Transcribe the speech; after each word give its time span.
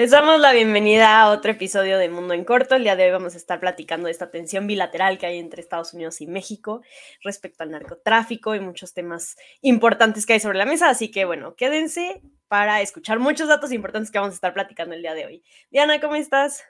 Les 0.00 0.12
damos 0.12 0.40
la 0.40 0.52
bienvenida 0.52 1.20
a 1.20 1.28
otro 1.28 1.50
episodio 1.50 1.98
de 1.98 2.08
Mundo 2.08 2.32
en 2.32 2.46
Corto. 2.46 2.74
El 2.74 2.84
día 2.84 2.96
de 2.96 3.04
hoy 3.04 3.10
vamos 3.10 3.34
a 3.34 3.36
estar 3.36 3.60
platicando 3.60 4.06
de 4.06 4.12
esta 4.12 4.30
tensión 4.30 4.66
bilateral 4.66 5.18
que 5.18 5.26
hay 5.26 5.38
entre 5.38 5.60
Estados 5.60 5.92
Unidos 5.92 6.22
y 6.22 6.26
México 6.26 6.80
respecto 7.22 7.64
al 7.64 7.70
narcotráfico 7.70 8.54
y 8.54 8.60
muchos 8.60 8.94
temas 8.94 9.36
importantes 9.60 10.24
que 10.24 10.32
hay 10.32 10.40
sobre 10.40 10.56
la 10.56 10.64
mesa. 10.64 10.88
Así 10.88 11.10
que 11.10 11.26
bueno, 11.26 11.54
quédense 11.54 12.22
para 12.48 12.80
escuchar 12.80 13.18
muchos 13.18 13.48
datos 13.48 13.72
importantes 13.72 14.10
que 14.10 14.18
vamos 14.18 14.32
a 14.32 14.36
estar 14.36 14.54
platicando 14.54 14.94
el 14.94 15.02
día 15.02 15.12
de 15.12 15.26
hoy. 15.26 15.44
Diana, 15.70 16.00
¿cómo 16.00 16.14
estás? 16.14 16.64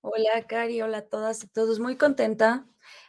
Hola, 0.00 0.46
Cari, 0.46 0.80
hola 0.80 0.98
a 0.98 1.08
todas 1.08 1.42
y 1.42 1.48
todos. 1.48 1.80
Muy 1.80 1.96
contenta. 1.96 2.68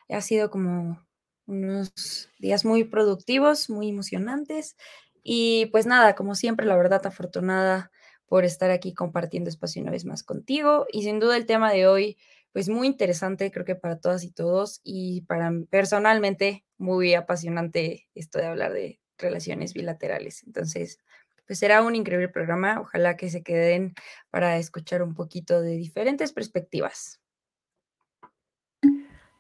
Ha 0.10 0.22
sido 0.22 0.50
como 0.50 1.06
unos 1.46 2.32
días 2.40 2.66
muy 2.66 2.84
productivos, 2.84 3.70
muy 3.70 3.90
emocionantes. 3.90 4.76
Y 5.22 5.68
pues 5.68 5.86
nada, 5.86 6.16
como 6.16 6.34
siempre, 6.34 6.66
la 6.66 6.76
verdad, 6.76 7.06
afortunada 7.06 7.92
por 8.30 8.46
estar 8.46 8.72
aquí 8.72 8.94
compartiendo 8.94 9.50
espacio 9.50 9.82
una 9.82 9.92
vez 9.92 10.06
más 10.06 10.24
contigo. 10.24 10.86
Y 10.92 11.04
sin 11.04 11.20
duda 11.20 11.36
el 11.36 11.46
tema 11.46 11.72
de 11.74 11.88
hoy, 11.88 12.18
pues 12.54 12.70
muy 12.70 12.88
interesante, 12.88 13.52
creo 13.52 13.66
que 13.66 13.76
para 13.76 14.00
todas 14.00 14.24
y 14.24 14.32
todos. 14.32 14.82
Y 14.84 15.22
para 15.22 15.52
personalmente, 15.70 16.64
muy 16.78 17.16
apasionante 17.16 18.08
esto 18.16 18.40
de 18.40 18.46
hablar 18.46 18.72
de 18.74 19.00
relaciones 19.18 19.74
bilaterales. 19.74 20.44
Entonces, 20.44 21.00
pues 21.48 21.60
será 21.60 21.82
un 21.82 21.96
increíble 21.96 22.30
programa. 22.30 22.80
Ojalá 22.80 23.18
que 23.18 23.30
se 23.30 23.44
queden 23.44 23.96
para 24.30 24.58
escuchar 24.58 25.02
un 25.04 25.16
poquito 25.16 25.62
de 25.62 25.76
diferentes 25.78 26.32
perspectivas. 26.32 27.20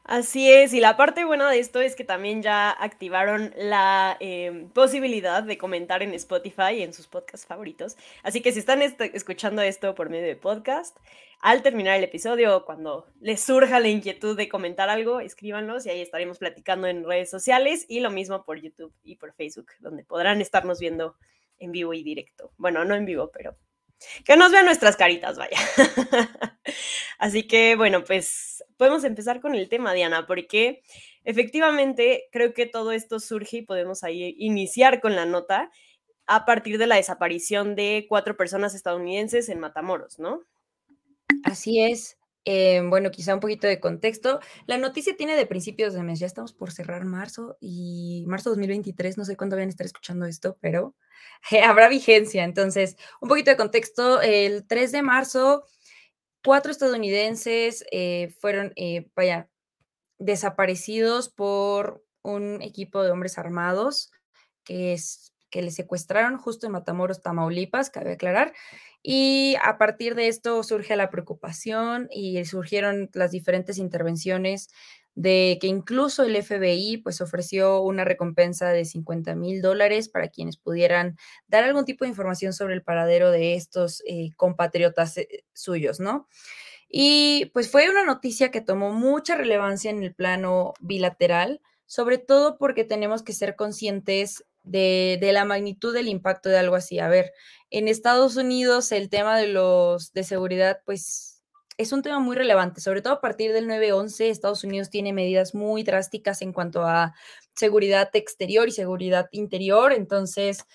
Así 0.09 0.51
es, 0.51 0.73
y 0.73 0.79
la 0.79 0.97
parte 0.97 1.23
buena 1.23 1.51
de 1.51 1.59
esto 1.59 1.81
es 1.81 1.95
que 1.95 2.03
también 2.03 2.41
ya 2.41 2.71
activaron 2.71 3.53
la 3.55 4.17
em, 4.19 4.67
posibilidad 4.69 5.43
de 5.43 5.59
comentar 5.59 6.01
en 6.01 6.15
Spotify 6.15 6.77
y 6.77 6.81
en 6.81 6.93
sus 6.93 7.05
podcasts 7.05 7.45
favoritos. 7.45 7.95
Así 8.23 8.41
que 8.41 8.51
si 8.51 8.57
están 8.57 8.81
escuchando 8.81 9.61
esto 9.61 9.93
por 9.93 10.09
medio 10.09 10.25
de 10.25 10.35
podcast, 10.35 10.97
al 11.41 11.61
terminar 11.61 11.95
el 11.95 12.03
episodio, 12.03 12.65
cuando 12.65 13.05
les 13.21 13.39
surja 13.39 13.79
la 13.79 13.89
inquietud 13.89 14.35
de 14.35 14.49
comentar 14.49 14.89
algo, 14.89 15.19
escríbanos 15.19 15.85
y 15.85 15.91
ahí 15.91 16.01
estaremos 16.01 16.39
platicando 16.39 16.87
en 16.87 17.05
redes 17.05 17.29
sociales 17.29 17.85
y 17.87 17.99
lo 17.99 18.09
mismo 18.09 18.43
por 18.43 18.59
YouTube 18.59 18.91
y 19.03 19.17
por 19.17 19.35
Facebook, 19.35 19.67
donde 19.79 20.03
podrán 20.05 20.41
estarnos 20.41 20.79
viendo 20.79 21.17
en 21.59 21.71
vivo 21.71 21.93
y 21.93 22.01
directo. 22.01 22.51
Bueno, 22.57 22.83
no 22.83 22.95
en 22.95 23.05
vivo, 23.05 23.29
pero 23.31 23.55
que 24.25 24.37
nos 24.37 24.51
vean 24.51 24.65
nuestras 24.65 24.95
caritas, 24.95 25.37
vaya. 25.37 25.57
Así 27.17 27.47
que, 27.47 27.75
bueno, 27.75 28.03
pues 28.03 28.63
podemos 28.77 29.03
empezar 29.03 29.41
con 29.41 29.55
el 29.55 29.69
tema, 29.69 29.93
Diana, 29.93 30.27
porque 30.27 30.81
efectivamente 31.23 32.27
creo 32.31 32.53
que 32.53 32.65
todo 32.65 32.91
esto 32.91 33.19
surge 33.19 33.57
y 33.57 33.61
podemos 33.61 34.03
ahí 34.03 34.35
iniciar 34.37 35.01
con 35.01 35.15
la 35.15 35.25
nota 35.25 35.71
a 36.27 36.45
partir 36.45 36.77
de 36.77 36.87
la 36.87 36.95
desaparición 36.95 37.75
de 37.75 38.05
cuatro 38.07 38.37
personas 38.37 38.75
estadounidenses 38.75 39.49
en 39.49 39.59
Matamoros, 39.59 40.19
¿no? 40.19 40.43
Así 41.43 41.81
es. 41.81 42.18
Eh, 42.45 42.81
bueno, 42.85 43.11
quizá 43.11 43.33
un 43.33 43.39
poquito 43.39 43.67
de 43.67 43.79
contexto. 43.79 44.39
La 44.65 44.77
noticia 44.77 45.15
tiene 45.15 45.35
de 45.35 45.45
principios 45.45 45.93
de 45.93 46.03
mes, 46.03 46.19
ya 46.19 46.27
estamos 46.27 46.53
por 46.53 46.71
cerrar 46.71 47.05
marzo 47.05 47.57
y 47.59 48.23
marzo 48.27 48.49
2023, 48.49 49.17
no 49.17 49.25
sé 49.25 49.35
cuándo 49.35 49.55
vayan 49.55 49.69
a 49.69 49.71
estar 49.71 49.85
escuchando 49.85 50.25
esto, 50.25 50.57
pero 50.61 50.95
habrá 51.65 51.89
vigencia. 51.89 52.43
Entonces, 52.43 52.95
un 53.21 53.29
poquito 53.29 53.51
de 53.51 53.57
contexto, 53.57 54.21
el 54.21 54.65
3 54.67 54.91
de 54.91 55.01
marzo, 55.03 55.63
cuatro 56.43 56.71
estadounidenses 56.71 57.85
eh, 57.91 58.33
fueron, 58.39 58.73
eh, 58.75 59.09
vaya, 59.15 59.49
desaparecidos 60.19 61.29
por 61.29 62.03
un 62.23 62.61
equipo 62.61 63.03
de 63.03 63.11
hombres 63.11 63.37
armados 63.37 64.11
que 65.49 65.61
les 65.61 65.75
secuestraron 65.75 66.37
justo 66.37 66.67
en 66.67 66.73
Matamoros, 66.73 67.21
Tamaulipas, 67.21 67.89
cabe 67.89 68.13
aclarar. 68.13 68.53
Y 69.01 69.55
a 69.63 69.77
partir 69.77 70.15
de 70.15 70.27
esto 70.27 70.61
surge 70.63 70.95
la 70.95 71.09
preocupación 71.09 72.07
y 72.11 72.43
surgieron 72.45 73.09
las 73.13 73.31
diferentes 73.31 73.77
intervenciones 73.77 74.69
de 75.15 75.57
que 75.59 75.67
incluso 75.67 76.23
el 76.23 76.41
FBI 76.41 76.97
pues 76.97 77.19
ofreció 77.19 77.81
una 77.81 78.05
recompensa 78.05 78.69
de 78.69 78.85
50 78.85 79.35
mil 79.35 79.61
dólares 79.61 80.07
para 80.09 80.29
quienes 80.29 80.57
pudieran 80.57 81.17
dar 81.47 81.63
algún 81.63 81.85
tipo 81.85 82.05
de 82.05 82.09
información 82.09 82.53
sobre 82.53 82.73
el 82.73 82.83
paradero 82.83 83.31
de 83.31 83.55
estos 83.55 84.01
eh, 84.07 84.29
compatriotas 84.37 85.17
eh, 85.17 85.43
suyos, 85.53 85.99
¿no? 85.99 86.27
Y 86.87 87.51
pues 87.53 87.69
fue 87.69 87.89
una 87.89 88.05
noticia 88.05 88.49
que 88.49 88.61
tomó 88.61 88.93
mucha 88.93 89.35
relevancia 89.35 89.91
en 89.91 90.03
el 90.03 90.15
plano 90.15 90.73
bilateral, 90.79 91.61
sobre 91.85 92.17
todo 92.17 92.57
porque 92.57 92.83
tenemos 92.83 93.21
que 93.21 93.33
ser 93.33 93.55
conscientes 93.55 94.45
de, 94.69 95.17
de, 95.19 95.33
la 95.33 95.45
magnitud 95.45 95.93
del 95.93 96.07
impacto 96.07 96.49
de 96.49 96.57
algo 96.57 96.75
así. 96.75 96.99
A 96.99 97.09
ver, 97.09 97.31
en 97.69 97.87
Estados 97.87 98.37
Unidos 98.37 98.91
el 98.91 99.09
tema 99.09 99.37
de 99.37 99.47
los 99.47 100.13
de 100.13 100.23
seguridad, 100.23 100.81
pues 100.85 101.43
es 101.77 101.93
un 101.93 102.01
tema 102.01 102.19
muy 102.19 102.35
relevante, 102.35 102.81
sobre 102.81 103.01
todo 103.01 103.13
a 103.13 103.21
partir 103.21 103.53
del 103.53 103.65
9-11, 103.67 104.29
Estados 104.29 104.65
Unidos 104.65 104.89
tiene 104.89 105.13
medidas 105.13 105.55
muy 105.55 105.83
drásticas 105.83 106.41
en 106.41 106.51
cuanto 106.51 106.83
a 106.83 107.13
seguridad 107.55 108.09
exterior 108.13 108.67
y 108.67 108.71
seguridad 108.71 109.29
interior, 109.31 109.93
entonces, 109.93 110.65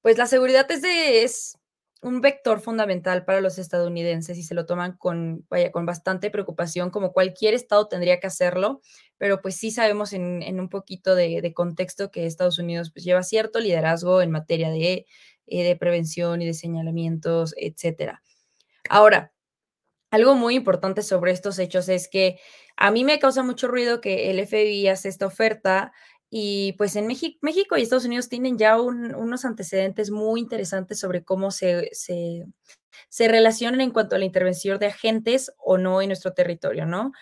pues 0.00 0.16
la 0.16 0.26
seguridad 0.26 0.70
es, 0.70 0.80
de, 0.80 1.22
es 1.22 1.58
un 2.04 2.20
vector 2.20 2.60
fundamental 2.60 3.24
para 3.24 3.40
los 3.40 3.58
estadounidenses 3.58 4.36
y 4.36 4.42
se 4.42 4.54
lo 4.54 4.66
toman 4.66 4.94
con, 4.98 5.46
vaya, 5.48 5.72
con 5.72 5.86
bastante 5.86 6.30
preocupación, 6.30 6.90
como 6.90 7.14
cualquier 7.14 7.54
estado 7.54 7.88
tendría 7.88 8.20
que 8.20 8.26
hacerlo, 8.26 8.82
pero 9.16 9.40
pues 9.40 9.56
sí 9.56 9.70
sabemos 9.70 10.12
en, 10.12 10.60
un 10.60 10.68
poquito 10.68 11.14
de, 11.14 11.52
contexto 11.54 12.10
que 12.10 12.26
Estados 12.26 12.58
Unidos 12.58 12.90
pues, 12.92 13.06
lleva 13.06 13.22
cierto 13.22 13.58
liderazgo 13.58 14.20
en 14.20 14.30
materia 14.30 14.70
de, 14.70 15.06
eh, 15.46 15.64
de 15.64 15.76
prevención 15.76 16.42
y 16.42 16.46
de 16.46 16.52
señalamientos, 16.52 17.54
etcétera. 17.56 18.22
Ahora, 18.90 19.32
algo 20.10 20.34
muy 20.34 20.56
importante 20.56 21.02
sobre 21.02 21.32
estos 21.32 21.58
hechos 21.58 21.88
es 21.88 22.08
que 22.08 22.38
a 22.76 22.90
mí 22.90 23.02
me 23.02 23.18
causa 23.18 23.42
mucho 23.42 23.66
ruido 23.66 24.02
que 24.02 24.30
el 24.30 24.46
FBI 24.46 24.88
hace 24.88 25.08
esta 25.08 25.26
oferta 25.26 25.92
y 26.30 26.72
pues 26.74 26.96
en 26.96 27.06
México, 27.06 27.38
México 27.42 27.76
y 27.76 27.82
Estados 27.82 28.06
Unidos 28.06 28.28
tienen 28.28 28.58
ya 28.58 28.80
unos 28.80 29.44
antecedentes 29.44 30.10
muy 30.10 30.40
interesantes 30.40 30.98
sobre 30.98 31.22
cómo 31.22 31.50
se, 31.50 31.90
se, 31.92 32.46
se, 33.08 33.28
relacionan 33.28 33.80
en 33.80 33.90
cuanto 33.90 34.16
a 34.16 34.18
la 34.18 34.24
intervención 34.24 34.78
de 34.78 34.86
agentes 34.86 35.52
o 35.58 35.78
no 35.78 36.02
en 36.02 36.08
nuestro 36.08 36.32
territorio, 36.32 36.86
¿no? 36.86 37.12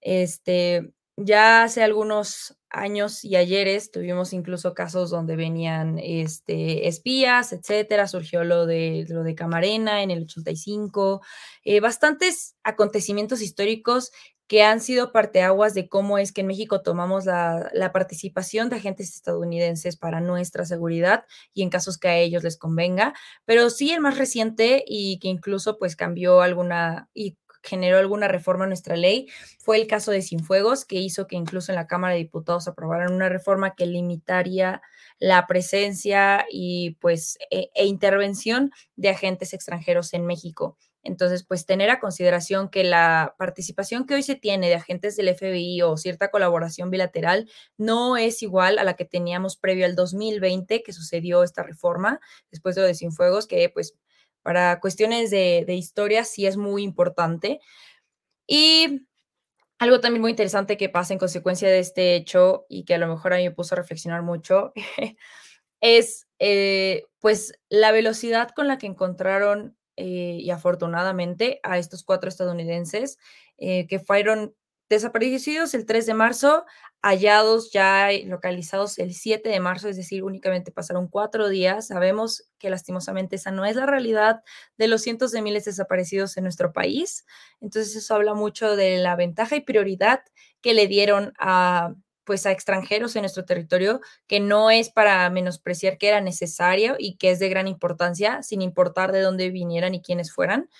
Este, 0.00 0.92
ya 1.16 1.62
hace 1.62 1.82
algunos 1.82 2.56
años 2.70 3.24
y 3.24 3.36
ayeres 3.36 3.92
tuvimos 3.92 4.32
incluso 4.32 4.74
casos 4.74 5.10
donde 5.10 5.36
venían 5.36 5.98
este, 5.98 6.88
espías, 6.88 7.52
etcétera. 7.52 8.08
Surgió 8.08 8.42
lo 8.44 8.66
de, 8.66 9.06
lo 9.08 9.22
de 9.22 9.34
Camarena 9.34 10.02
en 10.02 10.10
el 10.10 10.24
85. 10.24 11.22
Eh, 11.64 11.80
bastantes 11.80 12.56
acontecimientos 12.64 13.42
históricos 13.42 14.10
que 14.46 14.62
han 14.62 14.80
sido 14.80 15.10
parteaguas 15.10 15.72
de 15.72 15.88
cómo 15.88 16.18
es 16.18 16.32
que 16.32 16.42
en 16.42 16.48
México 16.48 16.82
tomamos 16.82 17.24
la, 17.24 17.70
la, 17.72 17.92
participación 17.92 18.68
de 18.68 18.76
agentes 18.76 19.14
estadounidenses 19.14 19.96
para 19.96 20.20
nuestra 20.20 20.66
seguridad 20.66 21.24
y 21.54 21.62
en 21.62 21.70
casos 21.70 21.96
que 21.96 22.08
a 22.08 22.18
ellos 22.18 22.42
les 22.42 22.58
convenga, 22.58 23.14
pero 23.46 23.70
sí 23.70 23.90
el 23.92 24.00
más 24.00 24.18
reciente 24.18 24.84
y 24.86 25.18
que 25.18 25.28
incluso 25.28 25.78
pues 25.78 25.96
cambió 25.96 26.42
alguna 26.42 27.08
y 27.14 27.38
generó 27.64 27.98
alguna 27.98 28.28
reforma 28.28 28.64
a 28.64 28.68
nuestra 28.68 28.96
ley 28.96 29.28
fue 29.58 29.78
el 29.78 29.86
caso 29.86 30.10
de 30.10 30.22
Sinfuegos, 30.22 30.84
que 30.84 30.96
hizo 30.96 31.26
que 31.26 31.36
incluso 31.36 31.72
en 31.72 31.76
la 31.76 31.86
Cámara 31.86 32.14
de 32.14 32.20
Diputados 32.20 32.68
aprobaran 32.68 33.12
una 33.12 33.28
reforma 33.28 33.74
que 33.74 33.86
limitaría 33.86 34.82
la 35.18 35.46
presencia 35.46 36.44
y 36.50 36.92
pues 37.00 37.38
e, 37.50 37.70
e 37.74 37.86
intervención 37.86 38.70
de 38.96 39.10
agentes 39.10 39.54
extranjeros 39.54 40.12
en 40.14 40.26
México. 40.26 40.76
Entonces, 41.04 41.44
pues 41.44 41.66
tener 41.66 41.90
a 41.90 42.00
consideración 42.00 42.70
que 42.70 42.82
la 42.82 43.34
participación 43.38 44.06
que 44.06 44.14
hoy 44.14 44.22
se 44.22 44.36
tiene 44.36 44.68
de 44.68 44.76
agentes 44.76 45.16
del 45.16 45.34
FBI 45.34 45.82
o 45.82 45.96
cierta 45.98 46.30
colaboración 46.30 46.90
bilateral 46.90 47.48
no 47.76 48.16
es 48.16 48.42
igual 48.42 48.78
a 48.78 48.84
la 48.84 48.94
que 48.94 49.04
teníamos 49.04 49.56
previo 49.56 49.84
al 49.84 49.94
2020 49.96 50.82
que 50.82 50.92
sucedió 50.94 51.42
esta 51.42 51.62
reforma 51.62 52.20
después 52.50 52.74
de 52.74 52.80
lo 52.80 52.86
de 52.86 52.94
Sinfuegos, 52.94 53.46
que 53.46 53.68
pues 53.68 53.94
para 54.44 54.78
cuestiones 54.78 55.30
de, 55.30 55.64
historia 55.68 56.24
sí 56.24 56.46
es 56.46 56.56
muy 56.58 56.84
importante. 56.84 57.60
Y 58.46 59.06
algo 59.78 60.00
también 60.00 60.20
muy 60.20 60.30
interesante 60.30 60.76
que 60.76 60.90
pasa 60.90 61.14
en 61.14 61.18
consecuencia 61.18 61.68
de 61.68 61.78
este 61.78 62.14
hecho 62.14 62.66
y 62.68 62.84
que 62.84 62.94
a 62.94 62.98
lo 62.98 63.08
mejor 63.08 63.32
a 63.32 63.38
mí 63.38 63.44
me 63.44 63.50
puso 63.50 63.74
a 63.74 63.78
reflexionar 63.78 64.22
mucho 64.22 64.72
es 65.80 66.26
eh, 66.38 67.04
pues 67.20 67.54
la 67.70 67.90
velocidad 67.90 68.50
con 68.50 68.68
la 68.68 68.78
que 68.78 68.86
encontraron 68.86 69.76
eh, 69.96 70.38
y 70.40 70.50
afortunadamente 70.50 71.60
a 71.62 71.78
estos 71.78 72.04
cuatro 72.04 72.28
estadounidenses 72.28 73.18
eh, 73.56 73.86
que 73.86 73.98
fueron 73.98 74.54
desaparecidos 74.94 75.74
el 75.74 75.86
3 75.86 76.06
de 76.06 76.14
marzo, 76.14 76.64
hallados 77.02 77.70
ya 77.70 78.08
localizados 78.24 78.98
el 78.98 79.14
7 79.14 79.48
de 79.48 79.60
marzo, 79.60 79.88
es 79.88 79.96
decir, 79.96 80.24
únicamente 80.24 80.72
pasaron 80.72 81.08
cuatro 81.08 81.48
días. 81.48 81.88
Sabemos 81.88 82.48
que 82.58 82.70
lastimosamente 82.70 83.36
esa 83.36 83.50
no 83.50 83.64
es 83.64 83.76
la 83.76 83.86
realidad 83.86 84.42
de 84.78 84.88
los 84.88 85.02
cientos 85.02 85.30
de 85.30 85.42
miles 85.42 85.66
desaparecidos 85.66 86.36
en 86.36 86.44
nuestro 86.44 86.72
país. 86.72 87.26
Entonces 87.60 87.94
eso 87.96 88.14
habla 88.14 88.34
mucho 88.34 88.74
de 88.76 88.98
la 88.98 89.16
ventaja 89.16 89.56
y 89.56 89.60
prioridad 89.60 90.22
que 90.62 90.72
le 90.72 90.86
dieron 90.86 91.34
a, 91.38 91.94
pues 92.24 92.46
a 92.46 92.52
extranjeros 92.52 93.14
en 93.16 93.22
nuestro 93.22 93.44
territorio, 93.44 94.00
que 94.26 94.40
no 94.40 94.70
es 94.70 94.90
para 94.90 95.28
menospreciar 95.30 95.98
que 95.98 96.08
era 96.08 96.20
necesario 96.20 96.96
y 96.98 97.16
que 97.16 97.30
es 97.30 97.38
de 97.38 97.50
gran 97.50 97.68
importancia, 97.68 98.42
sin 98.42 98.62
importar 98.62 99.12
de 99.12 99.20
dónde 99.20 99.50
vinieran 99.50 99.94
y 99.94 100.00
quiénes 100.00 100.32
fueran, 100.32 100.70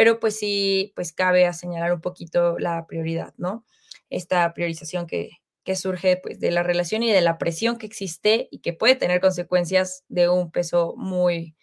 pero 0.00 0.18
pues 0.18 0.38
sí, 0.38 0.94
pues 0.96 1.12
cabe 1.12 1.52
señalar 1.52 1.92
un 1.92 2.00
poquito 2.00 2.58
la 2.58 2.86
prioridad, 2.86 3.34
¿no? 3.36 3.66
Esta 4.08 4.54
priorización 4.54 5.06
que, 5.06 5.42
que 5.62 5.76
surge 5.76 6.16
pues 6.16 6.40
de 6.40 6.50
la 6.50 6.62
relación 6.62 7.02
y 7.02 7.12
de 7.12 7.20
la 7.20 7.36
presión 7.36 7.76
que 7.76 7.84
existe 7.84 8.48
y 8.50 8.60
que 8.60 8.72
puede 8.72 8.94
tener 8.94 9.20
consecuencias 9.20 10.04
de 10.08 10.30
un 10.30 10.50
peso 10.52 10.94
muy, 10.96 11.54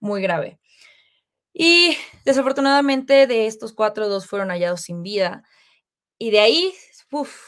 muy 0.00 0.20
grave. 0.20 0.58
Y 1.52 1.96
desafortunadamente 2.24 3.28
de 3.28 3.46
estos 3.46 3.72
cuatro, 3.74 4.08
dos 4.08 4.26
fueron 4.26 4.48
hallados 4.48 4.80
sin 4.80 5.04
vida. 5.04 5.44
Y 6.18 6.32
de 6.32 6.40
ahí, 6.40 6.74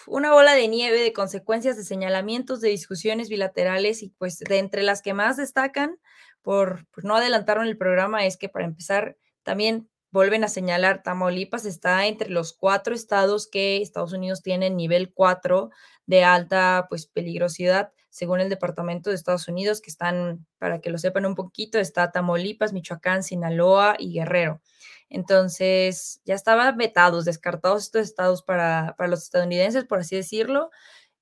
una 0.06 0.32
bola 0.32 0.54
de 0.54 0.68
nieve 0.68 1.00
de 1.00 1.12
consecuencias 1.12 1.76
de 1.76 1.82
señalamientos, 1.82 2.60
de 2.60 2.68
discusiones 2.68 3.28
bilaterales 3.30 4.04
y 4.04 4.10
pues 4.10 4.38
de 4.38 4.58
entre 4.58 4.84
las 4.84 5.02
que 5.02 5.12
más 5.12 5.38
destacan, 5.38 5.98
por, 6.40 6.86
por 6.92 7.04
no 7.04 7.16
adelantaron 7.16 7.66
el 7.66 7.76
programa, 7.76 8.26
es 8.26 8.36
que 8.36 8.48
para 8.48 8.64
empezar, 8.64 9.16
también 9.42 9.89
vuelven 10.10 10.44
a 10.44 10.48
señalar, 10.48 11.02
Tamaulipas 11.02 11.64
está 11.64 12.06
entre 12.06 12.30
los 12.30 12.52
cuatro 12.52 12.94
estados 12.94 13.48
que 13.48 13.82
Estados 13.82 14.12
Unidos 14.12 14.42
tiene 14.42 14.70
nivel 14.70 15.12
4 15.12 15.70
de 16.06 16.24
alta 16.24 16.86
pues 16.88 17.06
peligrosidad, 17.06 17.92
según 18.08 18.40
el 18.40 18.48
Departamento 18.48 19.10
de 19.10 19.16
Estados 19.16 19.46
Unidos, 19.46 19.80
que 19.80 19.90
están, 19.90 20.46
para 20.58 20.80
que 20.80 20.90
lo 20.90 20.98
sepan 20.98 21.26
un 21.26 21.36
poquito, 21.36 21.78
está 21.78 22.10
Tamaulipas, 22.10 22.72
Michoacán, 22.72 23.22
Sinaloa 23.22 23.94
y 23.98 24.12
Guerrero. 24.12 24.60
Entonces, 25.08 26.20
ya 26.24 26.34
estaban 26.34 26.76
vetados, 26.76 27.24
descartados 27.24 27.84
estos 27.84 28.02
estados 28.02 28.42
para, 28.42 28.94
para 28.98 29.08
los 29.08 29.22
estadounidenses, 29.22 29.84
por 29.84 30.00
así 30.00 30.16
decirlo, 30.16 30.70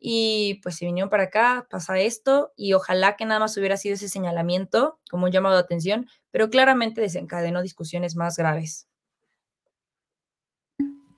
y 0.01 0.61
pues 0.63 0.77
se 0.77 0.87
vinieron 0.87 1.11
para 1.11 1.25
acá, 1.25 1.67
pasa 1.71 1.99
esto 1.99 2.53
y 2.57 2.73
ojalá 2.73 3.17
que 3.17 3.25
nada 3.25 3.41
más 3.41 3.57
hubiera 3.57 3.77
sido 3.77 3.95
ese 3.95 4.09
señalamiento 4.09 4.99
como 5.11 5.27
un 5.27 5.33
llamado 5.33 5.57
de 5.57 5.63
atención, 5.63 6.09
pero 6.31 6.51
claramente 6.51 7.01
desencadenó 7.01 7.63
discusiones 7.63 8.17
más 8.17 8.37
graves. 8.37 8.89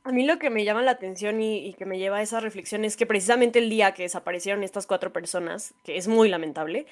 A 0.03 0.13
mí 0.13 0.25
lo 0.25 0.39
que 0.39 0.49
me 0.49 0.65
llama 0.65 0.83
la 0.83 0.93
atención 0.93 1.43
y, 1.43 1.75
que 1.75 1.85
me 1.85 1.99
lleva 1.99 2.17
a 2.17 2.23
esa 2.23 2.41
reflexión 2.41 2.85
es 2.87 2.97
que 2.97 3.07
precisamente 3.07 3.59
el 3.59 3.69
día 3.69 3.93
que 3.93 4.05
desaparecieron 4.05 4.65
estas 4.65 4.87
cuatro 4.87 5.13
personas, 5.13 5.75
que 5.85 5.99
es 5.99 6.09
muy 6.09 6.31
lamentable, 6.31 6.87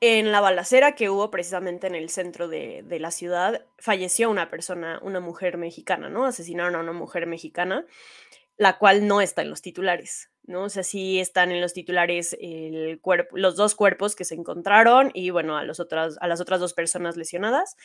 en 0.00 0.30
la 0.30 0.40
balacera 0.40 0.94
que 0.94 1.10
hubo 1.10 1.30
precisamente 1.30 1.88
en 1.88 1.96
el 1.96 2.08
centro 2.08 2.46
de, 2.46 2.82
de 2.84 3.00
la 3.00 3.10
ciudad, 3.10 3.66
falleció 3.78 4.30
una 4.30 4.48
persona, 4.48 5.00
una 5.02 5.18
mujer 5.18 5.58
mexicana, 5.58 6.08
¿no? 6.08 6.24
Asesinaron 6.24 6.76
a 6.76 6.80
una 6.80 6.92
mujer 6.92 7.26
mexicana, 7.26 7.84
la 8.56 8.78
cual 8.78 9.08
no 9.08 9.20
está 9.20 9.42
en 9.42 9.50
los 9.50 9.60
titulares. 9.60 10.31
¿No? 10.44 10.64
O 10.64 10.68
sea, 10.68 10.82
sí 10.82 11.20
están 11.20 11.52
en 11.52 11.60
los 11.60 11.72
titulares 11.72 12.36
el 12.40 13.00
cuerpo, 13.00 13.36
los 13.36 13.56
dos 13.56 13.74
cuerpos 13.74 14.16
que 14.16 14.24
se 14.24 14.34
encontraron 14.34 15.10
y, 15.14 15.30
bueno, 15.30 15.56
a, 15.56 15.64
los 15.64 15.80
otras, 15.80 16.16
a 16.20 16.28
las 16.28 16.40
otras 16.40 16.60
dos 16.60 16.74
personas 16.74 17.16
lesionadas. 17.16 17.76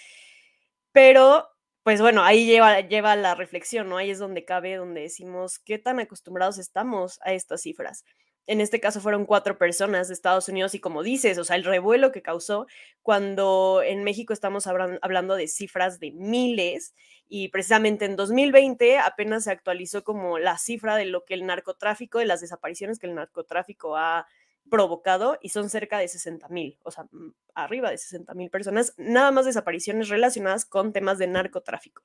Pero, 0.91 1.47
pues 1.83 2.01
bueno, 2.01 2.23
ahí 2.23 2.45
lleva, 2.45 2.81
lleva 2.81 3.15
la 3.15 3.35
reflexión, 3.35 3.89
¿no? 3.89 3.97
Ahí 3.97 4.09
es 4.09 4.19
donde 4.19 4.45
cabe, 4.45 4.75
donde 4.75 5.01
decimos 5.01 5.59
qué 5.59 5.77
tan 5.77 5.99
acostumbrados 5.99 6.57
estamos 6.57 7.19
a 7.23 7.33
estas 7.33 7.61
cifras. 7.61 8.03
En 8.47 8.61
este 8.61 8.79
caso 8.79 9.01
fueron 9.01 9.25
cuatro 9.25 9.57
personas 9.57 10.07
de 10.07 10.13
Estados 10.13 10.47
Unidos 10.47 10.73
y 10.73 10.79
como 10.79 11.03
dices, 11.03 11.37
o 11.37 11.43
sea, 11.43 11.57
el 11.57 11.65
revuelo 11.65 12.13
que 12.13 12.21
causó 12.21 12.65
cuando 13.01 13.81
en 13.83 14.05
México 14.05 14.31
estamos 14.31 14.67
hablando 14.67 15.35
de 15.35 15.49
cifras 15.49 15.99
de 15.99 16.11
miles 16.13 16.95
y 17.27 17.49
precisamente 17.49 18.05
en 18.05 18.15
2020 18.15 18.99
apenas 18.99 19.43
se 19.43 19.51
actualizó 19.51 20.05
como 20.05 20.39
la 20.39 20.57
cifra 20.57 20.95
de 20.95 21.05
lo 21.05 21.25
que 21.25 21.33
el 21.33 21.45
narcotráfico, 21.45 22.19
de 22.19 22.25
las 22.25 22.39
desapariciones 22.39 22.99
que 22.99 23.07
el 23.07 23.15
narcotráfico 23.15 23.97
ha 23.97 24.27
provocado 24.69 25.37
y 25.41 25.49
son 25.49 25.69
cerca 25.69 25.99
de 25.99 26.07
60 26.07 26.47
mil, 26.47 26.79
o 26.83 26.91
sea, 26.91 27.05
arriba 27.53 27.91
de 27.91 27.97
60 27.97 28.33
mil 28.33 28.49
personas, 28.49 28.93
nada 28.97 29.31
más 29.31 29.45
desapariciones 29.45 30.07
relacionadas 30.07 30.65
con 30.65 30.93
temas 30.93 31.17
de 31.17 31.27
narcotráfico. 31.27 32.03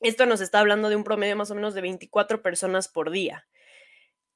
Esto 0.00 0.24
nos 0.24 0.40
está 0.40 0.60
hablando 0.60 0.88
de 0.88 0.96
un 0.96 1.04
promedio 1.04 1.36
más 1.36 1.50
o 1.50 1.54
menos 1.54 1.74
de 1.74 1.82
24 1.82 2.40
personas 2.40 2.88
por 2.88 3.10
día 3.10 3.46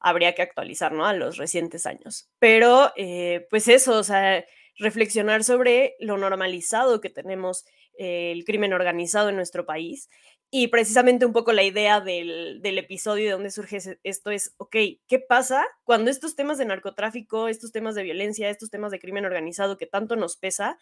habría 0.00 0.34
que 0.34 0.42
actualizar, 0.42 0.92
¿no? 0.92 1.06
A 1.06 1.14
los 1.14 1.36
recientes 1.36 1.86
años. 1.86 2.28
Pero, 2.38 2.92
eh, 2.96 3.46
pues 3.50 3.68
eso, 3.68 3.98
o 3.98 4.02
sea, 4.02 4.44
reflexionar 4.78 5.44
sobre 5.44 5.96
lo 5.98 6.16
normalizado 6.18 7.00
que 7.00 7.10
tenemos 7.10 7.64
eh, 7.98 8.32
el 8.32 8.44
crimen 8.44 8.72
organizado 8.72 9.28
en 9.28 9.36
nuestro 9.36 9.66
país. 9.66 10.08
Y 10.50 10.68
precisamente 10.68 11.26
un 11.26 11.32
poco 11.32 11.52
la 11.52 11.62
idea 11.62 12.00
del, 12.00 12.60
del 12.62 12.78
episodio 12.78 13.26
de 13.26 13.32
dónde 13.32 13.50
surge 13.50 13.78
esto 14.02 14.30
es, 14.30 14.54
ok, 14.56 14.76
¿qué 15.06 15.18
pasa 15.18 15.66
cuando 15.84 16.10
estos 16.10 16.36
temas 16.36 16.56
de 16.56 16.64
narcotráfico, 16.64 17.48
estos 17.48 17.70
temas 17.70 17.94
de 17.94 18.04
violencia, 18.04 18.48
estos 18.48 18.70
temas 18.70 18.90
de 18.90 18.98
crimen 18.98 19.26
organizado 19.26 19.76
que 19.76 19.86
tanto 19.86 20.16
nos 20.16 20.38
pesa, 20.38 20.78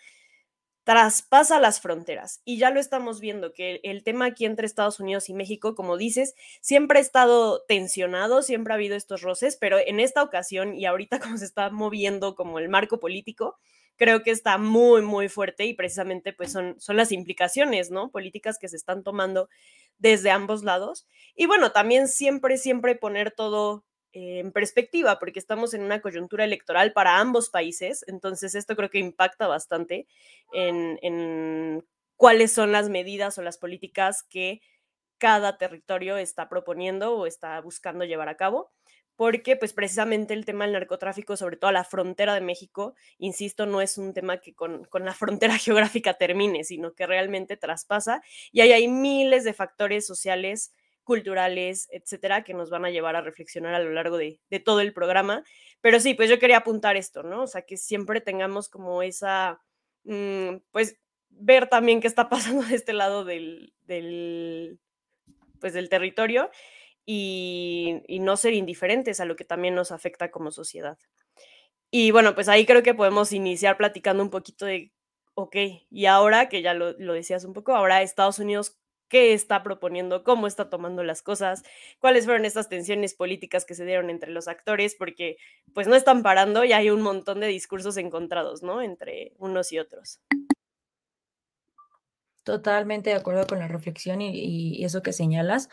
traspasa 0.86 1.58
las 1.58 1.80
fronteras. 1.80 2.42
Y 2.44 2.58
ya 2.58 2.70
lo 2.70 2.78
estamos 2.78 3.18
viendo, 3.18 3.52
que 3.52 3.80
el 3.82 4.04
tema 4.04 4.26
aquí 4.26 4.44
entre 4.44 4.66
Estados 4.66 5.00
Unidos 5.00 5.28
y 5.28 5.34
México, 5.34 5.74
como 5.74 5.96
dices, 5.96 6.36
siempre 6.60 7.00
ha 7.00 7.02
estado 7.02 7.64
tensionado, 7.66 8.40
siempre 8.40 8.72
ha 8.72 8.76
habido 8.76 8.94
estos 8.94 9.22
roces, 9.22 9.56
pero 9.60 9.78
en 9.84 9.98
esta 9.98 10.22
ocasión 10.22 10.76
y 10.76 10.86
ahorita 10.86 11.18
como 11.20 11.38
se 11.38 11.44
está 11.44 11.70
moviendo 11.70 12.36
como 12.36 12.60
el 12.60 12.68
marco 12.68 13.00
político, 13.00 13.56
creo 13.96 14.22
que 14.22 14.30
está 14.30 14.58
muy, 14.58 15.02
muy 15.02 15.28
fuerte 15.28 15.66
y 15.66 15.74
precisamente 15.74 16.32
pues 16.32 16.52
son, 16.52 16.76
son 16.78 16.96
las 16.96 17.10
implicaciones, 17.10 17.90
¿no? 17.90 18.12
Políticas 18.12 18.56
que 18.56 18.68
se 18.68 18.76
están 18.76 19.02
tomando 19.02 19.48
desde 19.98 20.30
ambos 20.30 20.62
lados. 20.62 21.04
Y 21.34 21.46
bueno, 21.46 21.72
también 21.72 22.06
siempre, 22.06 22.58
siempre 22.58 22.94
poner 22.94 23.32
todo 23.32 23.84
en 24.18 24.50
perspectiva, 24.50 25.18
porque 25.18 25.38
estamos 25.38 25.74
en 25.74 25.82
una 25.82 26.00
coyuntura 26.00 26.44
electoral 26.44 26.94
para 26.94 27.18
ambos 27.18 27.50
países, 27.50 28.02
entonces 28.08 28.54
esto 28.54 28.74
creo 28.74 28.88
que 28.88 28.98
impacta 28.98 29.46
bastante 29.46 30.06
en, 30.54 31.84
cuáles 32.16 32.50
son 32.50 32.72
las 32.72 32.88
medidas 32.88 33.36
o 33.36 33.42
las 33.42 33.58
políticas 33.58 34.22
que 34.22 34.62
cada 35.18 35.58
territorio 35.58 36.16
está 36.16 36.48
proponiendo 36.48 37.14
o 37.14 37.26
está 37.26 37.60
buscando 37.60 38.06
llevar 38.06 38.30
a 38.30 38.38
cabo, 38.38 38.72
porque 39.16 39.54
pues 39.54 39.74
precisamente 39.74 40.32
el 40.32 40.46
tema 40.46 40.64
del 40.64 40.72
narcotráfico, 40.72 41.36
sobre 41.36 41.58
todo 41.58 41.68
a 41.68 41.72
la 41.72 41.84
frontera 41.84 42.32
de 42.32 42.40
México, 42.40 42.94
insisto, 43.18 43.66
no 43.66 43.82
es 43.82 43.98
un 43.98 44.14
tema 44.14 44.38
que 44.38 44.54
con, 44.54 44.84
con 44.84 45.04
la 45.04 45.12
frontera 45.42 45.58
geográfica 45.58 46.14
termine, 46.14 46.64
sino 46.64 46.94
que 46.94 47.06
realmente 47.06 47.58
traspasa 47.58 48.22
y 48.50 48.62
ahí 48.62 48.72
hay 48.72 48.88
miles 48.88 49.44
de 49.44 49.52
factores 49.52 50.06
sociales 50.06 50.72
culturales, 51.06 51.88
etcétera, 51.92 52.42
que 52.42 52.52
nos 52.52 52.68
van 52.68 52.84
a 52.84 52.90
llevar 52.90 53.14
a 53.14 53.20
reflexionar 53.22 53.74
a 53.74 53.78
lo 53.78 53.92
largo 53.92 54.18
de, 54.18 54.40
todo 54.64 54.80
el 54.80 54.92
programa. 54.92 55.44
Pero 55.80 56.00
sí, 56.00 56.14
pues 56.14 56.28
yo 56.28 56.40
quería 56.40 56.58
apuntar 56.58 56.96
esto, 56.96 57.22
¿no? 57.22 57.44
O 57.44 57.46
sea, 57.46 57.62
que 57.62 57.76
siempre 57.76 58.20
tengamos 58.20 58.68
como 58.68 59.02
esa, 59.02 59.62
mm, 60.04 60.56
pues, 60.72 60.98
ver 61.30 61.68
también 61.68 62.00
qué 62.00 62.08
está 62.08 62.28
pasando 62.60 62.64
de 62.66 62.74
este 62.74 62.92
lado 62.92 63.24
del, 63.24 63.72
pues, 65.60 65.72
del 65.74 65.88
territorio 65.88 66.50
y, 67.06 68.02
y 68.08 68.18
no 68.18 68.36
ser 68.36 68.54
indiferentes 68.54 69.20
a 69.20 69.26
lo 69.26 69.36
que 69.36 69.44
también 69.44 69.76
nos 69.76 69.92
afecta 69.92 70.32
como 70.32 70.50
sociedad. 70.50 70.98
Y 71.90 72.10
bueno, 72.10 72.34
pues 72.34 72.48
ahí 72.48 72.66
creo 72.66 72.82
que 72.82 72.94
podemos 72.94 73.32
iniciar 73.32 73.76
platicando 73.76 74.24
un 74.24 74.30
poquito 74.30 74.66
de, 74.66 74.92
ok, 75.34 75.56
y 75.88 76.06
ahora 76.06 76.48
que 76.48 76.62
ya 76.62 76.74
lo, 76.74 76.92
lo 76.98 77.12
decías 77.12 77.44
un 77.44 77.52
poco, 77.52 77.76
ahora 77.76 78.02
Estados 78.02 78.40
Unidos 78.40 78.76
qué 79.08 79.32
está 79.32 79.62
proponiendo, 79.62 80.24
cómo 80.24 80.46
está 80.46 80.68
tomando 80.68 81.02
las 81.02 81.22
cosas, 81.22 81.62
cuáles 81.98 82.24
fueron 82.24 82.44
estas 82.44 82.68
tensiones 82.68 83.14
políticas 83.14 83.64
que 83.64 83.74
se 83.74 83.84
dieron 83.84 84.10
entre 84.10 84.30
los 84.30 84.48
actores, 84.48 84.94
porque 84.94 85.36
pues 85.74 85.86
no 85.86 85.94
están 85.94 86.22
parando 86.22 86.64
y 86.64 86.72
hay 86.72 86.90
un 86.90 87.02
montón 87.02 87.40
de 87.40 87.46
discursos 87.46 87.96
encontrados, 87.96 88.62
¿no? 88.62 88.82
Entre 88.82 89.32
unos 89.38 89.72
y 89.72 89.78
otros. 89.78 90.20
Totalmente 92.42 93.10
de 93.10 93.16
acuerdo 93.16 93.46
con 93.46 93.58
la 93.58 93.66
reflexión 93.66 94.20
y, 94.20 94.84
eso 94.84 95.02
que 95.02 95.12
señalas. 95.12 95.68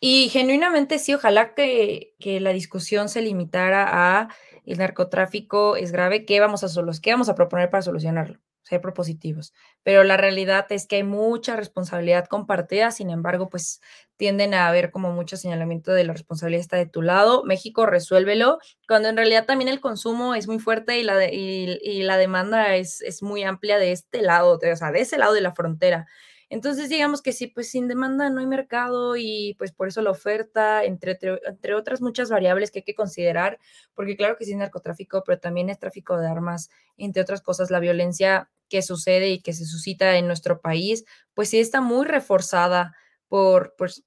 Y 0.00 0.28
genuinamente 0.30 0.98
sí, 0.98 1.14
ojalá 1.14 1.54
que, 1.54 2.14
que, 2.18 2.40
la 2.40 2.52
discusión 2.52 3.08
se 3.08 3.22
limitara 3.22 3.86
a 3.88 4.28
el 4.68 4.78
narcotráfico 4.78 5.76
es 5.76 5.92
grave, 5.92 6.24
¿qué 6.26 6.40
vamos 6.40 6.62
a, 6.62 6.68
qué 7.00 7.12
vamos 7.12 7.28
a 7.28 7.34
proponer 7.34 7.70
para 7.70 7.82
solucionarlo? 7.82 8.38
Ser 8.62 8.80
propositivos, 8.80 9.52
pero 9.82 10.04
la 10.04 10.16
realidad 10.16 10.66
es 10.70 10.86
que 10.86 10.96
hay 10.96 11.02
mucha 11.02 11.56
responsabilidad 11.56 12.26
compartida, 12.26 12.90
sin 12.90 13.10
embargo, 13.10 13.48
pues 13.48 13.80
tienden 14.16 14.52
a 14.52 14.68
haber 14.68 14.90
como 14.90 15.12
mucho 15.12 15.36
señalamiento 15.36 15.92
de 15.92 16.04
la 16.04 16.12
responsabilidad 16.12 16.60
está 16.60 16.76
de 16.76 16.86
tu 16.86 17.02
lado, 17.02 17.44
México 17.44 17.86
resuélvelo, 17.86 18.58
cuando 18.86 19.08
en 19.08 19.16
realidad 19.16 19.46
también 19.46 19.68
el 19.68 19.80
consumo 19.80 20.34
es 20.34 20.48
muy 20.48 20.58
fuerte 20.58 20.98
y 20.98 21.04
la, 21.04 21.32
y, 21.32 22.02
la 22.02 22.18
demanda 22.18 22.74
es, 22.74 23.00
es, 23.00 23.22
muy 23.22 23.44
amplia 23.44 23.78
de 23.78 23.92
este 23.92 24.20
lado, 24.20 24.58
o 24.60 24.76
sea, 24.76 24.92
de 24.92 25.00
ese 25.00 25.18
lado 25.18 25.32
de 25.32 25.40
la 25.40 25.52
frontera. 25.52 26.06
Entonces, 26.50 26.88
digamos 26.88 27.20
que 27.20 27.32
sí, 27.32 27.46
pues 27.46 27.70
sin 27.70 27.88
demanda 27.88 28.30
no 28.30 28.40
hay 28.40 28.46
mercado 28.46 29.16
y 29.16 29.54
pues 29.58 29.72
por 29.72 29.88
eso 29.88 30.00
la 30.00 30.10
oferta, 30.10 30.82
entre, 30.84 31.18
entre 31.46 31.74
otras 31.74 32.00
muchas 32.00 32.30
variables 32.30 32.70
que 32.70 32.78
hay 32.80 32.84
que 32.84 32.94
considerar, 32.94 33.58
porque 33.94 34.16
claro 34.16 34.36
que 34.36 34.44
sí 34.46 34.52
es 34.52 34.56
narcotráfico, 34.56 35.22
pero 35.26 35.38
también 35.38 35.68
es 35.68 35.78
tráfico 35.78 36.16
de 36.16 36.26
armas, 36.26 36.70
entre 36.96 37.22
otras 37.22 37.42
cosas, 37.42 37.70
la 37.70 37.80
violencia 37.80 38.50
que 38.70 38.82
sucede 38.82 39.28
y 39.28 39.42
que 39.42 39.52
se 39.52 39.66
suscita 39.66 40.16
en 40.16 40.26
nuestro 40.26 40.60
país, 40.60 41.04
pues 41.34 41.50
sí 41.50 41.58
está 41.58 41.80
muy 41.80 42.06
reforzada 42.06 42.94
por, 43.28 43.74
pues, 43.76 44.04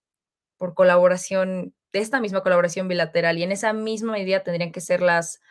por 0.57 0.73
colaboración 0.73 1.75
de 1.93 1.99
esta 1.99 2.19
misma 2.19 2.41
colaboración 2.41 2.87
bilateral 2.87 3.37
y 3.37 3.43
en 3.43 3.51
esa 3.51 3.73
misma 3.73 4.13
medida 4.13 4.43
tendrían 4.43 4.71
que 4.71 4.81
ser 4.81 5.01
las, 5.01 5.41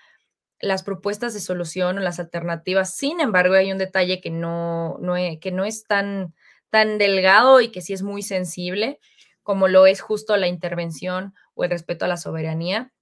las 0.60 0.82
propuestas 0.82 1.34
de 1.34 1.40
solución 1.40 1.98
o 1.98 2.00
las 2.00 2.20
alternativas. 2.20 2.96
Sin 2.96 3.20
embargo, 3.20 3.54
hay 3.54 3.72
un 3.72 3.78
detalle 3.78 4.20
que 4.20 4.30
no, 4.30 4.98
no, 5.00 5.14
que 5.40 5.52
no 5.52 5.64
es 5.64 5.84
tan, 5.84 6.34
tan 6.70 6.98
delgado 6.98 7.60
y 7.60 7.70
que 7.70 7.82
sí 7.82 7.92
es 7.92 8.02
muy 8.02 8.22
sensible, 8.22 9.00
como 9.42 9.68
lo 9.68 9.86
es 9.86 10.00
justo 10.00 10.36
la 10.36 10.48
intervención 10.48 11.34
o 11.54 11.64
el 11.64 11.70
respeto 11.70 12.04
a 12.04 12.08
la 12.08 12.16
soberanía. 12.16 12.92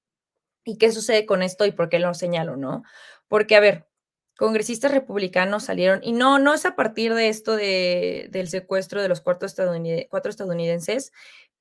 ¿Y 0.64 0.78
qué 0.78 0.92
sucede 0.92 1.26
con 1.26 1.42
esto 1.42 1.66
y 1.66 1.72
por 1.72 1.88
qué 1.88 1.98
lo 1.98 2.12
señalo, 2.14 2.56
no? 2.56 2.82
Porque, 3.28 3.56
a 3.56 3.60
ver, 3.60 3.88
congresistas 4.37 4.92
republicanos 4.92 5.64
salieron, 5.64 6.00
y 6.02 6.12
no, 6.12 6.38
no 6.38 6.54
es 6.54 6.64
a 6.66 6.76
partir 6.76 7.14
de 7.14 7.28
esto 7.28 7.56
de, 7.56 8.28
del 8.30 8.48
secuestro 8.48 9.02
de 9.02 9.08
los 9.08 9.20
cuatro, 9.20 9.48
cuatro 10.10 10.30
estadounidenses, 10.30 11.12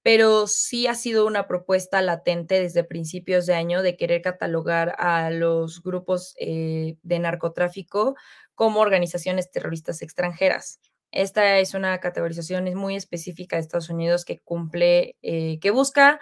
pero 0.04 0.48
sí 0.48 0.88
ha 0.88 0.96
sido 0.96 1.26
una 1.26 1.48
propuesta 1.48 2.02
latente 2.02 2.62
desde 2.62 2.84
principios 2.84 3.46
de 3.46 3.56
año 3.56 3.82
de 3.82 3.98
querer 3.98 4.22
catalogar 4.22 4.96
a 5.00 5.32
los 5.32 5.84
grupos 5.84 6.34
eh, 6.40 6.96
de 7.02 7.20
narcotráfico 7.20 8.16
como 8.56 8.80
organizaciones 8.80 9.52
terroristas 9.52 10.02
extranjeras. 10.02 10.80
Esta 11.18 11.58
es 11.58 11.74
una 11.74 12.00
categorización 12.00 12.72
muy 12.76 12.96
específica 12.96 13.56
de 13.56 13.62
Estados 13.64 13.90
Unidos 13.90 14.24
que 14.24 14.38
cumple, 14.38 15.18
eh, 15.24 15.58
que 15.60 15.72
busca 15.72 16.20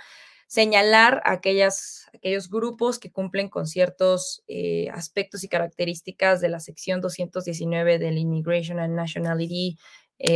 señalar 0.47 1.21
aquellas, 1.25 2.05
aquellos 2.13 2.49
grupos 2.49 2.97
que 2.97 3.11
cumplen 3.11 3.49
con 3.49 3.67
ciertos 3.67 4.41
eh, 4.47 4.87
aspectos 4.93 5.43
y 5.43 5.49
características 5.49 6.39
de 6.39 6.47
la 6.47 6.61
sección 6.61 7.01
219 7.01 7.99
del 7.99 8.17
Immigration 8.17 8.79
and 8.79 8.95
Nationality 8.95 9.77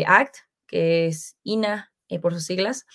Act, 0.05 0.35
que 0.67 1.07
es 1.07 1.37
INA 1.43 1.93
por 2.21 2.33
sus 2.33 2.43
siglas, 2.43 2.85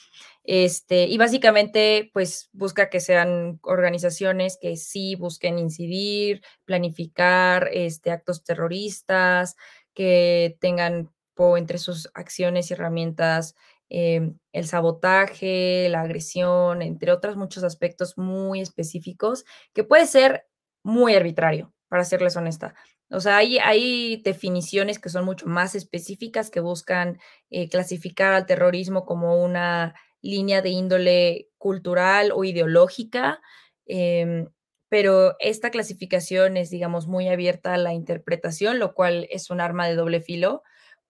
este, 0.42 1.06
y 1.06 1.16
básicamente, 1.16 2.10
pues 2.12 2.50
busca 2.52 2.90
que 2.90 3.00
sean 3.00 3.58
organizaciones 3.62 4.58
que 4.60 4.76
sí 4.76 5.14
busquen 5.14 5.58
incidir, 5.58 6.42
planificar 6.66 7.70
este, 7.72 8.10
actos 8.10 8.44
terroristas, 8.44 9.56
que 9.94 10.58
tengan 10.60 11.14
entre 11.56 11.78
sus 11.78 12.10
acciones 12.14 12.70
y 12.70 12.74
herramientas 12.74 13.54
em, 13.88 14.38
el 14.52 14.66
sabotaje, 14.66 15.88
la 15.88 16.02
agresión, 16.02 16.82
entre 16.82 17.12
otros 17.12 17.36
muchos 17.36 17.64
aspectos 17.64 18.16
muy 18.16 18.60
específicos, 18.60 19.44
que 19.72 19.84
puede 19.84 20.06
ser 20.06 20.46
muy 20.82 21.14
arbitrario, 21.14 21.72
para 21.88 22.04
serles 22.04 22.36
honesta. 22.36 22.74
O 23.10 23.20
sea, 23.20 23.36
hay, 23.38 23.58
hay 23.58 24.16
definiciones 24.24 24.98
que 24.98 25.08
son 25.08 25.24
mucho 25.24 25.46
más 25.46 25.74
específicas 25.74 26.50
que 26.50 26.60
buscan 26.60 27.18
eh, 27.50 27.68
clasificar 27.68 28.32
al 28.34 28.46
terrorismo 28.46 29.04
como 29.04 29.42
una 29.42 29.94
línea 30.22 30.62
de 30.62 30.70
índole 30.70 31.48
cultural 31.58 32.32
o 32.34 32.44
ideológica, 32.44 33.40
em, 33.86 34.48
pero 34.88 35.36
esta 35.38 35.70
clasificación 35.70 36.56
es, 36.56 36.70
digamos, 36.70 37.06
muy 37.06 37.28
abierta 37.28 37.74
a 37.74 37.78
la 37.78 37.92
interpretación, 37.92 38.78
lo 38.78 38.94
cual 38.94 39.26
es 39.30 39.50
un 39.50 39.60
arma 39.60 39.86
de 39.86 39.96
doble 39.96 40.20
filo, 40.20 40.62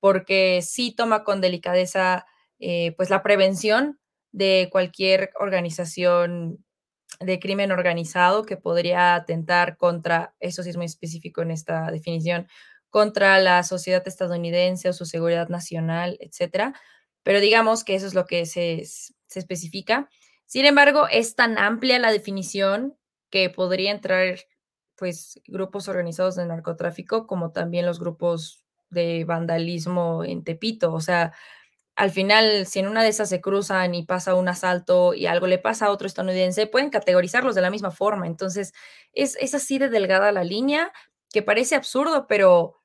porque 0.04 0.60
sí 0.60 0.94
toma 0.94 1.24
con 1.24 1.40
delicadeza, 1.40 2.26
eh, 2.58 2.92
pues, 2.98 3.08
la 3.08 3.22
prevención 3.22 3.98
de 4.32 4.68
cualquier 4.70 5.30
organización 5.40 6.62
de 7.20 7.40
crimen 7.40 7.72
organizado 7.72 8.44
que 8.44 8.58
podría 8.58 9.14
atentar 9.14 9.78
contra, 9.78 10.34
eso 10.40 10.62
sí 10.62 10.68
es 10.68 10.76
muy 10.76 10.84
específico 10.84 11.40
en 11.40 11.52
esta 11.52 11.90
definición, 11.90 12.48
contra 12.90 13.38
la 13.38 13.62
sociedad 13.62 14.06
estadounidense 14.06 14.90
o 14.90 14.92
su 14.92 15.06
seguridad 15.06 15.48
nacional, 15.48 16.18
etcétera, 16.20 16.74
pero 17.22 17.40
digamos 17.40 17.82
que 17.82 17.94
eso 17.94 18.06
es 18.06 18.12
lo 18.12 18.26
que 18.26 18.44
se, 18.44 18.82
se 18.84 19.38
especifica. 19.38 20.10
Sin 20.44 20.66
embargo, 20.66 21.08
es 21.10 21.34
tan 21.34 21.56
amplia 21.56 21.98
la 21.98 22.12
definición 22.12 22.94
que 23.30 23.48
podría 23.48 23.90
entrar 23.90 24.36
pues 24.96 25.40
grupos 25.46 25.88
organizados 25.88 26.36
de 26.36 26.44
narcotráfico 26.44 27.26
como 27.26 27.52
también 27.52 27.86
los 27.86 27.98
grupos 27.98 28.63
de 28.94 29.24
vandalismo 29.24 30.24
en 30.24 30.44
Tepito. 30.44 30.92
O 30.94 31.00
sea, 31.00 31.32
al 31.96 32.10
final, 32.10 32.66
si 32.66 32.80
en 32.80 32.88
una 32.88 33.02
de 33.02 33.08
esas 33.10 33.28
se 33.28 33.40
cruzan 33.40 33.94
y 33.94 34.04
pasa 34.04 34.34
un 34.34 34.48
asalto 34.48 35.14
y 35.14 35.26
algo 35.26 35.46
le 35.46 35.58
pasa 35.58 35.86
a 35.86 35.90
otro 35.92 36.06
estadounidense, 36.08 36.66
pueden 36.66 36.90
categorizarlos 36.90 37.54
de 37.54 37.62
la 37.62 37.70
misma 37.70 37.90
forma. 37.92 38.26
Entonces, 38.26 38.72
es, 39.12 39.36
es 39.40 39.54
así 39.54 39.78
de 39.78 39.90
delgada 39.90 40.32
la 40.32 40.44
línea 40.44 40.92
que 41.32 41.42
parece 41.42 41.76
absurdo, 41.76 42.26
pero 42.28 42.80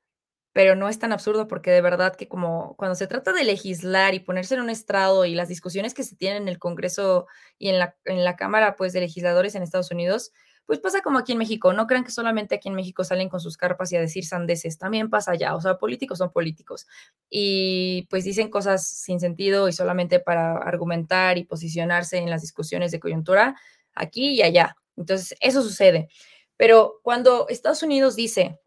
pero 0.54 0.76
no 0.76 0.90
es 0.90 1.00
tan 1.00 1.12
absurdo 1.12 1.48
porque 1.48 1.72
de 1.72 1.82
verdad 1.82 2.16
que 2.16 2.28
como 2.28 2.76
cuando 2.76 2.96
se 2.96 3.08
trata 3.08 3.34
de 3.34 3.44
legislar 3.44 4.14
y 4.14 4.20
ponerse 4.20 4.56
en 4.56 4.62
un 4.62 4.70
estrado 4.70 5.26
y 5.26 5.36
las 5.36 5.48
discusiones 5.48 5.94
que 5.94 6.04
se 6.04 6.16
tienen 6.16 6.44
en 6.44 6.50
el 6.50 6.60
Congreso 6.60 7.28
y 7.58 7.70
en 7.70 7.80
la, 7.80 7.96
en 8.06 8.24
la 8.26 8.36
Cámara 8.36 8.76
pues 8.76 8.92
de 8.94 9.02
legisladores 9.02 9.56
en 9.56 9.64
Estados 9.64 9.92
Unidos, 9.92 10.32
pues 10.70 10.78
pasa 10.80 11.02
como 11.02 11.18
aquí 11.18 11.32
en 11.32 11.40
México, 11.40 11.74
no 11.74 11.88
crean 11.88 12.04
que 12.04 12.12
solamente 12.12 12.54
aquí 12.54 12.70
en 12.70 12.76
México 12.76 13.04
salen 13.04 13.28
con 13.28 13.40
sus 13.40 13.58
carpas 13.58 13.92
y 13.92 13.96
a 13.96 14.02
decir 14.02 14.24
sandeces, 14.24 14.78
también 14.78 15.10
pasa 15.10 15.32
allá, 15.32 15.56
o 15.56 15.62
sea, 15.62 15.80
políticos 15.80 16.20
son 16.20 16.32
políticos 16.32 16.86
y 17.28 18.06
pues 18.12 18.24
dicen 18.24 18.52
cosas 18.52 18.88
sin 18.88 19.20
sentido 19.20 19.68
y 19.68 19.74
solamente 19.74 20.20
para 20.20 20.58
argumentar 20.58 21.40
y 21.40 21.44
posicionarse 21.44 22.20
en 22.20 22.30
las 22.30 22.44
discusiones 22.44 22.92
de 22.92 23.00
coyuntura 23.00 23.60
aquí 23.96 24.34
y 24.36 24.44
allá. 24.44 24.78
Entonces, 24.96 25.36
eso 25.40 25.64
sucede. 25.64 26.08
Pero 26.56 27.00
cuando 27.02 27.48
Estados 27.50 27.82
Unidos 27.82 28.16
dice, 28.16 28.60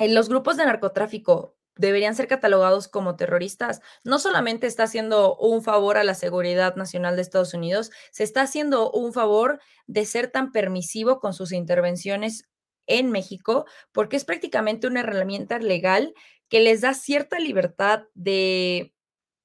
los 0.00 0.28
grupos 0.28 0.56
de 0.56 0.66
narcotráfico 0.66 1.54
deberían 1.76 2.14
ser 2.14 2.28
catalogados 2.28 2.88
como 2.88 3.16
terroristas, 3.16 3.80
no 4.04 4.18
solamente 4.18 4.66
está 4.66 4.84
haciendo 4.84 5.36
un 5.36 5.62
favor 5.62 5.96
a 5.96 6.04
la 6.04 6.14
seguridad 6.14 6.76
nacional 6.76 7.16
de 7.16 7.22
Estados 7.22 7.54
Unidos, 7.54 7.90
se 8.10 8.24
está 8.24 8.42
haciendo 8.42 8.90
un 8.90 9.12
favor 9.12 9.60
de 9.86 10.04
ser 10.04 10.30
tan 10.30 10.52
permisivo 10.52 11.20
con 11.20 11.32
sus 11.32 11.52
intervenciones 11.52 12.48
en 12.86 13.10
México, 13.10 13.64
porque 13.92 14.16
es 14.16 14.24
prácticamente 14.24 14.86
una 14.86 15.00
herramienta 15.00 15.58
legal 15.58 16.14
que 16.48 16.60
les 16.60 16.82
da 16.82 16.94
cierta 16.94 17.38
libertad 17.38 18.04
de 18.14 18.94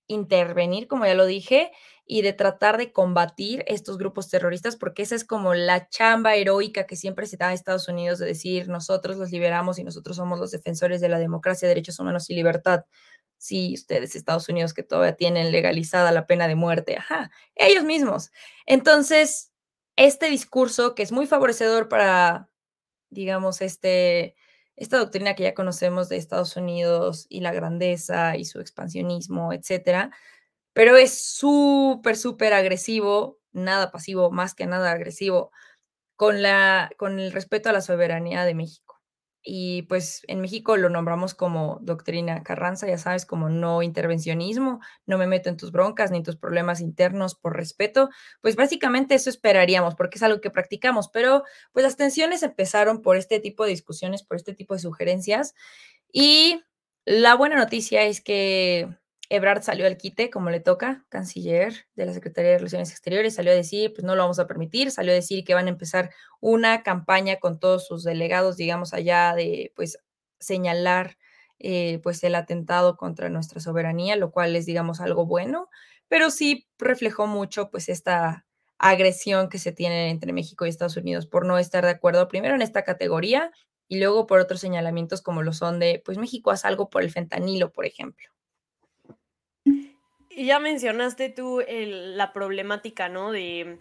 intervenir, 0.08 0.88
como 0.88 1.06
ya 1.06 1.14
lo 1.14 1.26
dije, 1.26 1.72
y 2.10 2.22
de 2.22 2.32
tratar 2.32 2.78
de 2.78 2.94
combatir 2.94 3.66
estos 3.68 3.98
grupos 3.98 4.30
terroristas, 4.30 4.78
porque 4.78 5.02
esa 5.04 5.16
es 5.16 5.26
como 5.26 5.54
la 5.54 5.90
chamba 5.90 6.36
heroica 6.36 6.86
que 6.88 6.96
siempre 6.96 7.26
se 7.28 7.36
da 7.36 7.50
a 7.50 7.54
Estados 7.54 7.90
Unidos 7.90 8.18
de 8.20 8.28
decir, 8.28 8.70
nosotros 8.70 9.18
los 9.18 9.32
liberamos 9.32 9.78
y 9.78 9.84
nosotros 9.84 10.16
somos 10.16 10.40
los 10.40 10.52
defensores 10.52 11.02
de 11.02 11.10
la 11.10 11.20
democracia, 11.20 11.68
derechos 11.68 12.00
humanos 12.00 12.30
y 12.30 12.36
libertad. 12.36 12.86
Sí, 13.38 13.74
ustedes, 13.76 14.16
Estados 14.16 14.48
Unidos, 14.50 14.74
que 14.74 14.84
todavía 14.84 15.16
tienen 15.16 15.52
legalizada 15.52 16.12
la 16.14 16.26
pena 16.28 16.48
de 16.48 16.56
muerte, 16.56 16.96
ajá, 16.98 17.30
ellos 17.56 17.84
mismos. 17.84 18.32
Entonces, 18.66 19.52
este 19.98 20.30
discurso 20.30 20.96
que 20.96 21.04
es 21.04 21.12
muy 21.12 21.28
favorecedor 21.28 21.90
para, 21.90 22.50
digamos, 23.10 23.62
este, 23.62 24.36
esta 24.78 24.98
doctrina 24.98 25.36
que 25.36 25.44
ya 25.44 25.54
conocemos 25.56 26.10
de 26.10 26.18
Estados 26.18 26.56
Unidos 26.58 27.26
y 27.30 27.42
la 27.42 27.54
grandeza 27.54 28.38
y 28.38 28.46
su 28.46 28.60
expansionismo, 28.62 29.54
etcétera, 29.54 30.12
pero 30.78 30.96
es 30.96 31.20
súper, 31.20 32.16
súper 32.16 32.54
agresivo, 32.54 33.40
nada 33.52 33.90
pasivo, 33.90 34.30
más 34.30 34.54
que 34.54 34.68
nada 34.68 34.92
agresivo, 34.92 35.50
con, 36.16 36.44
la, 36.44 36.92
con 36.98 37.18
el 37.18 37.32
respeto 37.32 37.70
a 37.70 37.72
la 37.72 37.82
soberanía 37.82 38.46
de 38.46 38.54
México. 38.54 39.02
Y 39.42 39.82
pues 39.90 40.22
en 40.28 40.40
México 40.40 40.78
lo 40.78 40.90
nombramos 40.92 41.34
como 41.34 41.80
doctrina 41.82 42.44
Carranza, 42.44 42.86
ya 42.86 43.00
sabes, 43.00 43.26
como 43.26 43.50
no 43.50 43.82
intervencionismo, 43.82 44.80
no 45.08 45.18
me 45.18 45.26
meto 45.26 45.50
en 45.50 45.58
tus 45.58 45.72
broncas 45.72 46.12
ni 46.12 46.18
en 46.18 46.24
tus 46.24 46.36
problemas 46.38 46.80
internos 46.80 47.34
por 47.34 47.56
respeto. 47.58 48.12
Pues 48.42 48.56
básicamente 48.56 49.16
eso 49.16 49.32
esperaríamos, 49.32 49.96
porque 49.96 50.20
es 50.20 50.24
algo 50.24 50.42
que 50.42 50.52
practicamos, 50.52 51.10
pero 51.10 51.44
pues 51.72 51.86
las 51.86 51.98
tensiones 51.98 52.44
empezaron 52.44 53.02
por 53.02 53.18
este 53.18 53.40
tipo 53.40 53.64
de 53.64 53.72
discusiones, 53.72 54.22
por 54.22 54.38
este 54.38 54.54
tipo 54.54 54.76
de 54.76 54.82
sugerencias. 54.82 55.56
Y 56.12 56.62
la 57.04 57.34
buena 57.34 57.56
noticia 57.56 58.04
es 58.04 58.22
que 58.22 58.96
Ebrard 59.30 59.62
salió 59.62 59.86
al 59.88 59.98
quite, 59.98 60.30
como 60.30 60.50
le 60.50 60.60
toca, 60.62 61.06
canciller 61.10 61.86
de 61.96 62.06
la 62.06 62.14
Secretaría 62.14 62.52
de 62.52 62.58
Relaciones 62.60 62.92
Exteriores, 62.92 63.36
salió 63.36 63.52
a 63.52 63.56
decir, 63.56 63.92
pues 63.94 64.04
no 64.06 64.16
lo 64.16 64.22
vamos 64.24 64.40
a 64.40 64.48
permitir, 64.48 64.90
salió 64.92 65.12
a 65.12 65.16
decir 65.16 65.44
que 65.44 65.54
van 65.54 65.68
a 65.68 65.70
empezar 65.70 66.12
una 66.40 66.82
campaña 66.84 67.38
con 67.38 67.60
todos 67.60 67.86
sus 67.88 68.04
delegados, 68.04 68.56
digamos, 68.58 68.94
allá 68.94 69.34
de, 69.36 69.74
pues, 69.76 69.98
señalar, 70.40 71.18
eh, 71.60 72.00
pues, 72.04 72.24
el 72.24 72.36
atentado 72.36 72.96
contra 72.98 73.30
nuestra 73.30 73.60
soberanía, 73.60 74.16
lo 74.16 74.32
cual 74.32 74.56
es, 74.56 74.66
digamos, 74.66 75.02
algo 75.02 75.26
bueno, 75.26 75.70
pero 76.08 76.30
sí 76.32 76.68
reflejó 76.78 77.28
mucho, 77.28 77.70
pues, 77.70 77.90
esta 77.90 78.46
agresión 78.80 79.50
que 79.50 79.58
se 79.60 79.72
tiene 79.74 80.10
entre 80.10 80.32
México 80.34 80.66
y 80.66 80.70
Estados 80.70 80.98
Unidos 80.98 81.26
por 81.28 81.46
no 81.46 81.58
estar 81.58 81.84
de 81.84 81.92
acuerdo, 81.92 82.28
primero 82.30 82.56
en 82.56 82.62
esta 82.62 82.84
categoría 82.84 83.52
y 83.90 84.00
luego 84.00 84.28
por 84.28 84.40
otros 84.40 84.60
señalamientos 84.62 85.22
como 85.22 85.44
lo 85.44 85.52
son 85.54 85.80
de, 85.80 86.02
pues, 86.06 86.18
México 86.18 86.52
hace 86.52 86.68
algo 86.68 86.90
por 86.90 87.02
el 87.04 87.12
fentanilo, 87.12 87.72
por 87.74 87.86
ejemplo. 87.86 88.28
Y 90.38 90.46
ya 90.46 90.60
mencionaste 90.60 91.30
tú 91.30 91.64
la 91.68 92.32
problemática, 92.32 93.10
¿no? 93.10 93.32
De 93.32 93.80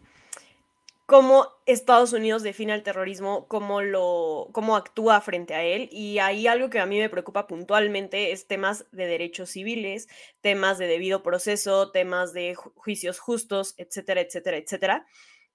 cómo 1.05 1.49
Estados 1.67 2.15
Unidos 2.15 2.43
define 2.43 2.73
el 2.73 2.83
terrorismo, 2.83 3.47
cómo 3.47 3.83
lo, 3.83 4.49
cómo 4.53 4.75
actúa 4.75 5.21
frente 5.21 5.55
a 5.55 5.63
él. 5.63 5.91
Y 5.93 6.19
ahí 6.19 6.47
algo 6.47 6.71
que 6.71 6.81
a 6.81 6.87
mí 6.87 6.99
me 6.99 7.11
preocupa 7.11 7.47
puntualmente 7.47 8.33
es 8.33 8.47
temas 8.47 8.87
de 8.91 9.07
derechos 9.07 9.51
civiles, 9.51 10.09
temas 10.41 10.79
de 10.79 10.87
debido 10.87 11.23
proceso, 11.23 11.91
temas 11.91 12.33
de 12.33 12.55
juicios 12.55 13.19
justos, 13.19 13.75
etcétera, 13.77 14.23
etcétera, 14.23 14.57
etcétera. 14.57 15.07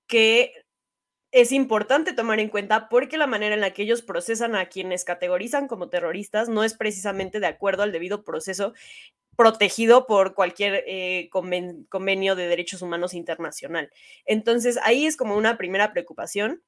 que 0.05 0.53
es 1.31 1.53
importante 1.53 2.13
tomar 2.13 2.39
en 2.41 2.49
cuenta 2.49 2.89
porque 2.89 3.17
la 3.17 3.25
manera 3.25 3.55
en 3.55 3.61
la 3.61 3.71
que 3.71 3.83
ellos 3.83 4.01
procesan 4.01 4.55
a 4.55 4.65
quienes 4.67 5.05
categorizan 5.05 5.67
como 5.67 5.89
terroristas 5.89 6.49
no 6.49 6.63
es 6.63 6.73
precisamente 6.73 7.39
de 7.39 7.47
acuerdo 7.47 7.83
al 7.83 7.93
debido 7.93 8.23
proceso 8.25 8.73
protegido 9.35 10.05
por 10.05 10.33
cualquier 10.33 10.83
eh, 10.87 11.29
convenio 11.31 12.35
de 12.35 12.47
derechos 12.47 12.81
humanos 12.81 13.13
internacional. 13.13 13.91
Entonces, 14.25 14.77
ahí 14.83 15.05
es 15.05 15.17
como 15.17 15.35
una 15.35 15.57
primera 15.57 15.91
preocupación. 15.91 16.63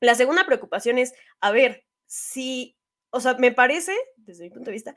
La 0.00 0.14
segunda 0.14 0.46
preocupación 0.46 0.98
es, 0.98 1.14
a 1.40 1.50
ver, 1.50 1.84
si, 2.06 2.76
o 3.10 3.20
sea, 3.20 3.34
me 3.34 3.52
parece, 3.52 3.92
desde 4.16 4.44
mi 4.44 4.50
punto 4.50 4.66
de 4.66 4.74
vista, 4.74 4.94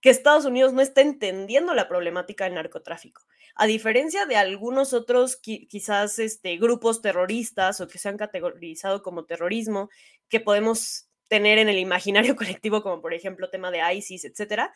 que 0.00 0.10
Estados 0.10 0.44
Unidos 0.44 0.72
no 0.72 0.82
está 0.82 1.00
entendiendo 1.00 1.74
la 1.74 1.88
problemática 1.88 2.44
del 2.44 2.54
narcotráfico. 2.54 3.22
A 3.54 3.66
diferencia 3.66 4.26
de 4.26 4.36
algunos 4.36 4.92
otros 4.92 5.36
quizás 5.36 6.18
este, 6.18 6.56
grupos 6.56 7.00
terroristas 7.00 7.80
o 7.80 7.88
que 7.88 7.98
se 7.98 8.08
han 8.08 8.16
categorizado 8.16 9.02
como 9.02 9.26
terrorismo, 9.26 9.90
que 10.28 10.40
podemos 10.40 11.08
tener 11.28 11.58
en 11.58 11.68
el 11.68 11.78
imaginario 11.78 12.36
colectivo, 12.36 12.82
como 12.82 13.00
por 13.00 13.14
ejemplo 13.14 13.48
tema 13.48 13.70
de 13.70 13.80
ISIS, 13.94 14.24
etcétera, 14.24 14.74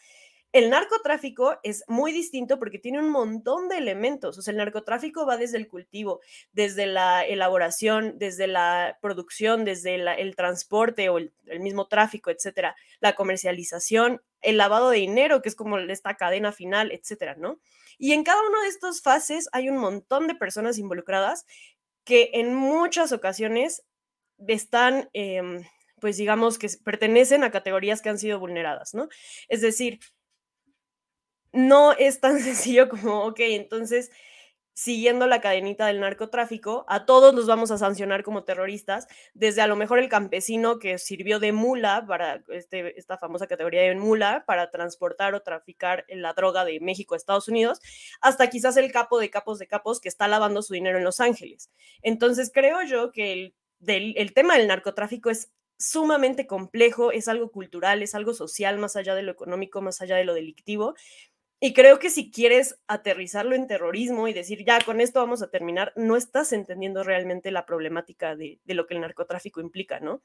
el 0.52 0.70
narcotráfico 0.70 1.58
es 1.62 1.84
muy 1.86 2.12
distinto 2.12 2.58
porque 2.58 2.78
tiene 2.78 2.98
un 2.98 3.10
montón 3.10 3.68
de 3.68 3.78
elementos. 3.78 4.38
O 4.38 4.42
sea, 4.42 4.52
el 4.52 4.58
narcotráfico 4.58 5.26
va 5.26 5.36
desde 5.36 5.58
el 5.58 5.68
cultivo, 5.68 6.20
desde 6.52 6.86
la 6.86 7.24
elaboración, 7.24 8.18
desde 8.18 8.46
la 8.46 8.98
producción, 9.02 9.64
desde 9.64 9.96
el 9.96 10.36
transporte 10.36 11.08
o 11.08 11.18
el, 11.18 11.32
mismo 11.60 11.88
tráfico, 11.88 12.30
etcétera, 12.30 12.74
la 13.00 13.14
comercialización, 13.14 14.22
el 14.40 14.56
lavado 14.56 14.90
de 14.90 14.98
dinero, 14.98 15.42
que 15.42 15.48
es 15.48 15.56
como 15.56 15.78
esta 15.78 16.14
cadena 16.14 16.52
final, 16.52 16.90
etcétera, 16.92 17.34
¿no? 17.36 17.60
Y 17.98 18.12
en 18.12 18.24
cada 18.24 18.40
una 18.46 18.62
de 18.62 18.68
estas 18.68 19.02
fases 19.02 19.48
hay 19.52 19.68
un 19.68 19.78
montón 19.78 20.26
de 20.26 20.34
personas 20.34 20.78
involucradas 20.78 21.44
que 22.04 22.30
en 22.34 22.54
muchas 22.54 23.12
ocasiones 23.12 23.82
están, 24.46 25.10
em, 25.12 25.64
pues 26.00 26.16
digamos 26.16 26.58
que 26.58 26.68
pertenecen 26.84 27.42
a 27.42 27.50
categorías 27.50 28.02
que 28.02 28.10
han 28.10 28.18
sido 28.18 28.38
vulneradas, 28.38 28.94
¿no? 28.94 29.08
Es 29.48 29.60
decir, 29.60 29.98
no 31.52 31.92
es 31.92 32.20
tan 32.20 32.38
sencillo 32.40 32.88
como, 32.88 33.24
ok, 33.24 33.40
entonces, 33.40 34.10
siguiendo 34.74 35.26
la 35.26 35.40
cadenita 35.40 35.86
del 35.86 36.00
narcotráfico, 36.00 36.84
a 36.86 37.06
todos 37.06 37.34
los 37.34 37.46
vamos 37.46 37.70
a 37.70 37.78
sancionar 37.78 38.22
como 38.22 38.44
terroristas, 38.44 39.06
desde 39.32 39.62
a 39.62 39.66
lo 39.66 39.74
mejor 39.74 39.98
el 39.98 40.10
campesino 40.10 40.78
que 40.78 40.98
sirvió 40.98 41.40
de 41.40 41.52
mula 41.52 42.04
para 42.06 42.44
este, 42.48 42.98
esta 42.98 43.16
famosa 43.16 43.46
categoría 43.46 43.80
de 43.82 43.94
mula 43.94 44.44
para 44.46 44.70
transportar 44.70 45.34
o 45.34 45.40
traficar 45.40 46.04
la 46.08 46.34
droga 46.34 46.66
de 46.66 46.78
México 46.80 47.14
a 47.14 47.16
Estados 47.16 47.48
Unidos, 47.48 47.80
hasta 48.20 48.50
quizás 48.50 48.76
el 48.76 48.92
capo 48.92 49.18
de 49.18 49.30
capos 49.30 49.58
de 49.58 49.66
capos 49.66 49.98
que 49.98 50.10
está 50.10 50.28
lavando 50.28 50.60
su 50.60 50.74
dinero 50.74 50.98
en 50.98 51.04
Los 51.04 51.20
Ángeles. 51.20 51.70
Entonces, 52.02 52.50
creo 52.52 52.82
yo 52.82 53.12
que 53.12 53.32
el, 53.32 53.54
el 53.86 54.34
tema 54.34 54.58
del 54.58 54.68
narcotráfico 54.68 55.30
es 55.30 55.50
sumamente 55.78 56.46
complejo, 56.46 57.12
es 57.12 57.28
algo 57.28 57.50
cultural, 57.50 58.02
es 58.02 58.14
algo 58.14 58.34
social, 58.34 58.78
más 58.78 58.96
allá 58.96 59.14
de 59.14 59.22
lo 59.22 59.32
económico, 59.32 59.82
más 59.82 60.00
allá 60.00 60.16
de 60.16 60.24
lo 60.24 60.34
delictivo, 60.34 60.94
y 61.58 61.72
creo 61.72 61.98
que 61.98 62.10
si 62.10 62.30
quieres 62.30 62.78
aterrizarlo 62.86 63.54
en 63.54 63.66
terrorismo 63.66 64.28
y 64.28 64.34
decir, 64.34 64.64
ya, 64.64 64.78
con 64.80 65.00
esto 65.00 65.20
vamos 65.20 65.42
a 65.42 65.48
terminar, 65.50 65.92
no 65.96 66.16
estás 66.16 66.52
entendiendo 66.52 67.02
realmente 67.02 67.50
la 67.50 67.64
problemática 67.64 68.36
de, 68.36 68.60
lo 68.66 68.86
que 68.86 68.94
el 68.94 69.00
narcotráfico 69.00 69.60
implica, 69.60 69.98
¿no? 70.00 70.22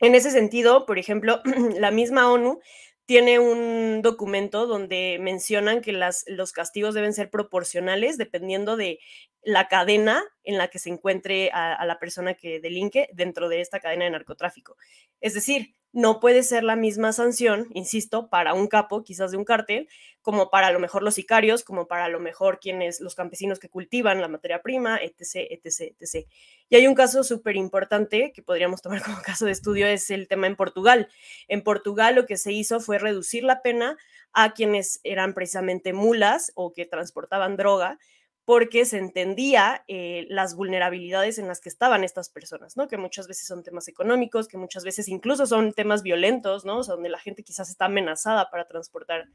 En 0.00 0.16
ese 0.16 0.32
sentido, 0.32 0.84
por 0.84 0.98
ejemplo, 0.98 1.40
la 1.78 1.92
misma 1.92 2.30
ONU 2.30 2.60
tiene 3.06 3.38
un 3.38 4.02
documento 4.02 4.66
donde 4.66 5.18
mencionan 5.20 5.80
que 5.80 5.92
las, 5.92 6.24
los 6.26 6.52
castigos 6.52 6.94
deben 6.94 7.12
ser 7.12 7.30
proporcionales 7.30 8.18
dependiendo 8.18 8.76
de 8.76 8.98
la 9.42 9.68
cadena 9.68 10.24
en 10.42 10.58
la 10.58 10.68
que 10.68 10.80
se 10.80 10.88
encuentre 10.88 11.50
a, 11.52 11.74
a 11.74 11.86
la 11.86 12.00
persona 12.00 12.34
que 12.34 12.58
delinque 12.58 13.08
dentro 13.12 13.48
de 13.48 13.60
esta 13.60 13.80
cadena 13.80 14.04
de 14.04 14.12
narcotráfico. 14.12 14.76
Es 15.20 15.34
decir, 15.34 15.74
no 15.92 16.20
puede 16.20 16.42
ser 16.42 16.64
la 16.64 16.74
misma 16.74 17.12
sanción, 17.12 17.68
insisto, 17.74 18.28
para 18.28 18.54
un 18.54 18.66
capo, 18.66 19.04
quizás 19.04 19.30
de 19.30 19.36
un 19.36 19.44
cártel, 19.44 19.88
como 20.22 20.50
para 20.50 20.68
a 20.68 20.72
lo 20.72 20.78
mejor 20.78 21.02
los 21.02 21.14
sicarios, 21.14 21.64
como 21.64 21.86
para 21.86 22.06
a 22.06 22.08
lo 22.08 22.18
mejor 22.18 22.60
quienes, 22.60 23.00
los 23.00 23.14
campesinos 23.14 23.58
que 23.58 23.68
cultivan 23.68 24.20
la 24.20 24.28
materia 24.28 24.62
prima, 24.62 24.98
etc., 25.02 25.46
etc., 25.50 25.94
etc. 26.00 26.26
Y 26.70 26.76
hay 26.76 26.86
un 26.86 26.94
caso 26.94 27.24
súper 27.24 27.56
importante 27.56 28.32
que 28.32 28.42
podríamos 28.42 28.80
tomar 28.80 29.02
como 29.04 29.20
caso 29.20 29.44
de 29.44 29.52
estudio, 29.52 29.86
es 29.86 30.10
el 30.10 30.28
tema 30.28 30.46
en 30.46 30.56
Portugal. 30.56 31.08
En 31.48 31.62
Portugal 31.62 32.14
lo 32.14 32.24
que 32.24 32.38
se 32.38 32.52
hizo 32.52 32.80
fue 32.80 32.98
reducir 32.98 33.44
la 33.44 33.60
pena 33.60 33.98
a 34.32 34.54
quienes 34.54 35.00
eran 35.04 35.34
precisamente 35.34 35.92
mulas 35.92 36.52
o 36.54 36.72
que 36.72 36.86
transportaban 36.86 37.56
droga, 37.56 37.98
porque 38.44 38.84
se 38.84 38.98
entendía 38.98 39.84
eh, 39.86 40.26
las 40.28 40.56
vulnerabilidades 40.56 41.38
en 41.38 41.46
las 41.46 41.60
que 41.60 41.68
estaban 41.68 42.02
estas 42.02 42.28
personas, 42.28 42.76
¿no? 42.76 42.88
Que 42.88 42.96
muchas 42.96 43.28
veces 43.28 43.46
son 43.46 43.62
temas 43.62 43.86
económicos, 43.86 44.48
que 44.48 44.58
muchas 44.58 44.84
veces 44.84 45.08
incluso 45.08 45.46
son 45.46 45.72
temas 45.72 46.02
violentos, 46.02 46.64
¿no? 46.64 46.78
O 46.78 46.82
sea, 46.82 46.94
donde 46.94 47.08
la 47.08 47.20
gente 47.20 47.44
quizás 47.44 47.70
está 47.70 47.84
amenazada 47.84 48.50
para 48.50 48.66
transportar 48.66 49.28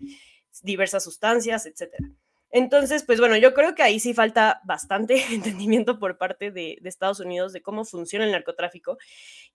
diversas 0.62 1.04
sustancias, 1.04 1.66
etcétera. 1.66 2.10
Entonces, 2.50 3.04
pues 3.04 3.20
bueno, 3.20 3.38
yo 3.38 3.54
creo 3.54 3.76
que 3.76 3.84
ahí 3.84 4.00
sí 4.00 4.14
falta 4.14 4.62
bastante 4.66 5.16
entendimiento 5.34 6.00
por 6.00 6.18
parte 6.18 6.52
de, 6.52 6.78
de, 6.82 6.90
Estados 6.90 7.20
Unidos 7.20 7.54
de 7.54 7.62
cómo 7.62 7.86
funciona 7.86 8.26
el 8.26 8.32
narcotráfico 8.32 8.98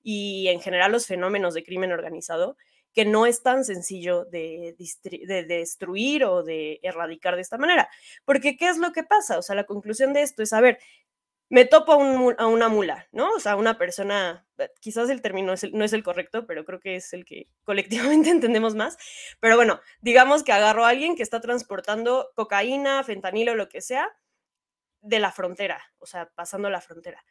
y 0.02 0.48
en 0.48 0.60
general 0.60 0.92
los 0.92 1.06
fenómenos 1.06 1.54
de 1.54 1.64
crimen 1.64 1.92
organizado 1.92 2.56
que 2.92 3.04
no 3.04 3.26
es 3.26 3.42
tan 3.42 3.64
sencillo 3.64 4.24
de, 4.26 4.76
de, 5.02 5.44
destruir 5.44 6.24
o 6.24 6.42
de 6.42 6.80
erradicar 6.82 7.34
de 7.36 7.42
esta 7.42 7.58
manera. 7.58 7.88
Porque, 8.24 8.56
¿qué 8.56 8.68
es 8.68 8.78
lo 8.78 8.92
que 8.92 9.02
pasa? 9.02 9.38
O 9.38 9.42
sea, 9.42 9.56
la 9.56 9.64
conclusión 9.64 10.12
de 10.12 10.22
esto 10.22 10.42
es, 10.42 10.52
a 10.52 10.60
ver, 10.60 10.78
me 11.48 11.64
topo 11.64 11.92
a, 11.92 11.96
un, 11.96 12.34
a 12.38 12.46
una 12.46 12.68
mula, 12.68 13.08
¿no? 13.12 13.30
O 13.32 13.40
sea, 13.40 13.56
una 13.56 13.76
persona, 13.76 14.46
eh, 14.58 14.70
quizás 14.80 15.10
el 15.10 15.22
término 15.22 15.54
no 15.72 15.84
es 15.84 15.92
el 15.92 16.02
correcto, 16.02 16.46
pero 16.46 16.64
creo 16.64 16.80
que 16.80 16.96
es 16.96 17.12
el 17.12 17.24
que 17.24 17.48
colectivamente 17.64 18.30
entendemos 18.30 18.74
más. 18.74 18.96
Pero 19.40 19.56
bueno, 19.56 19.80
digamos 20.00 20.42
que 20.42 20.52
agarro 20.52 20.84
a 20.84 20.90
alguien 20.90 21.16
que 21.16 21.22
está 21.22 21.40
transportando 21.40 22.30
cocaína, 22.34 23.04
fentanilo, 23.04 23.54
lo 23.54 23.68
que 23.68 23.80
sea, 23.80 24.08
de 25.00 25.18
la 25.18 25.32
frontera, 25.32 25.82
o 25.98 26.06
sea, 26.06 26.30
pasando 26.34 26.70
la 26.70 26.80
frontera 26.80 27.24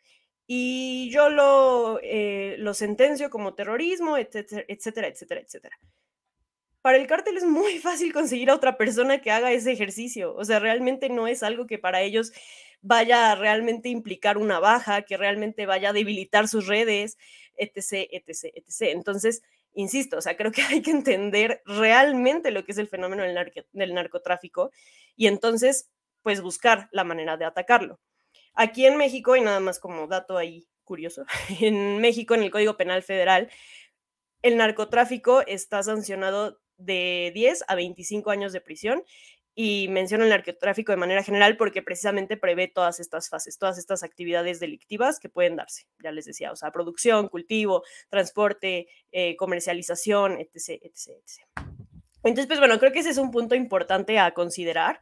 y 0.53 1.09
yo 1.11 1.29
lo, 1.29 2.01
eh, 2.03 2.57
lo 2.59 2.73
sentencio 2.73 3.29
como 3.29 3.53
terrorismo, 3.53 4.17
etcétera, 4.17 4.65
etcétera, 4.67 5.07
etcétera, 5.07 5.39
etcétera. 5.39 5.79
Para 6.81 6.97
el 6.97 7.07
cártel 7.07 7.37
es 7.37 7.45
muy 7.45 7.79
fácil 7.79 8.11
conseguir 8.11 8.49
a 8.49 8.55
otra 8.55 8.75
persona 8.77 9.21
que 9.21 9.31
haga 9.31 9.53
ese 9.53 9.71
ejercicio. 9.71 10.35
O 10.35 10.43
sea, 10.43 10.59
realmente 10.59 11.07
no 11.07 11.25
es 11.27 11.41
algo 11.41 11.67
que 11.67 11.77
para 11.77 12.01
ellos 12.01 12.33
vaya 12.81 13.31
a 13.31 13.35
realmente 13.35 13.87
implicar 13.87 14.37
una 14.37 14.59
baja, 14.59 15.03
que 15.03 15.15
realmente 15.15 15.65
vaya 15.65 15.91
a 15.91 15.93
debilitar 15.93 16.49
sus 16.49 16.67
redes, 16.67 17.17
etc., 17.55 18.09
etc., 18.11 18.51
etc. 18.53 18.91
Entonces, 18.91 19.43
insisto, 19.73 20.17
o 20.17 20.21
sea, 20.21 20.35
creo 20.35 20.51
que 20.51 20.63
hay 20.69 20.81
que 20.81 20.91
entender 20.91 21.61
realmente 21.65 22.51
lo 22.51 22.65
que 22.65 22.73
es 22.73 22.77
el 22.77 22.89
fenómeno 22.89 23.23
del, 23.23 23.53
del 23.71 23.93
narcotráfico 23.93 24.71
y 25.15 25.27
entonces, 25.27 25.89
pues 26.23 26.41
buscar 26.41 26.89
la 26.91 27.05
manera 27.05 27.37
de 27.37 27.45
atacarlo. 27.45 28.01
Aquí 28.53 28.85
en 28.85 28.97
México, 28.97 29.35
y 29.35 29.41
nada 29.41 29.59
más 29.59 29.79
como 29.79 30.07
dato 30.07 30.37
ahí 30.37 30.67
curioso, 30.83 31.25
en 31.61 31.99
México, 31.99 32.35
en 32.35 32.43
el 32.43 32.51
Código 32.51 32.77
Penal 32.77 33.03
Federal, 33.03 33.49
el 34.41 34.57
narcotráfico 34.57 35.41
está 35.45 35.83
sancionado 35.83 36.59
de 36.77 37.31
10 37.33 37.65
a 37.67 37.75
25 37.75 38.31
años 38.31 38.53
de 38.53 38.61
prisión 38.61 39.03
y 39.53 39.87
menciono 39.89 40.23
el 40.23 40.29
narcotráfico 40.29 40.91
de 40.91 40.97
manera 40.97 41.23
general 41.23 41.57
porque 41.57 41.81
precisamente 41.81 42.37
prevé 42.37 42.67
todas 42.67 42.99
estas 42.99 43.29
fases, 43.29 43.57
todas 43.57 43.77
estas 43.77 44.01
actividades 44.03 44.59
delictivas 44.59 45.19
que 45.19 45.29
pueden 45.29 45.57
darse, 45.57 45.87
ya 46.01 46.11
les 46.11 46.25
decía, 46.25 46.51
o 46.51 46.55
sea, 46.55 46.71
producción, 46.71 47.27
cultivo, 47.27 47.83
transporte, 48.09 48.87
eh, 49.11 49.35
comercialización, 49.35 50.39
etc, 50.39 50.81
etc, 50.81 51.09
etc. 51.09 51.71
Entonces, 52.23 52.47
pues 52.47 52.59
bueno, 52.59 52.79
creo 52.79 52.91
que 52.91 52.99
ese 52.99 53.09
es 53.09 53.17
un 53.17 53.31
punto 53.31 53.55
importante 53.55 54.19
a 54.19 54.33
considerar. 54.33 55.01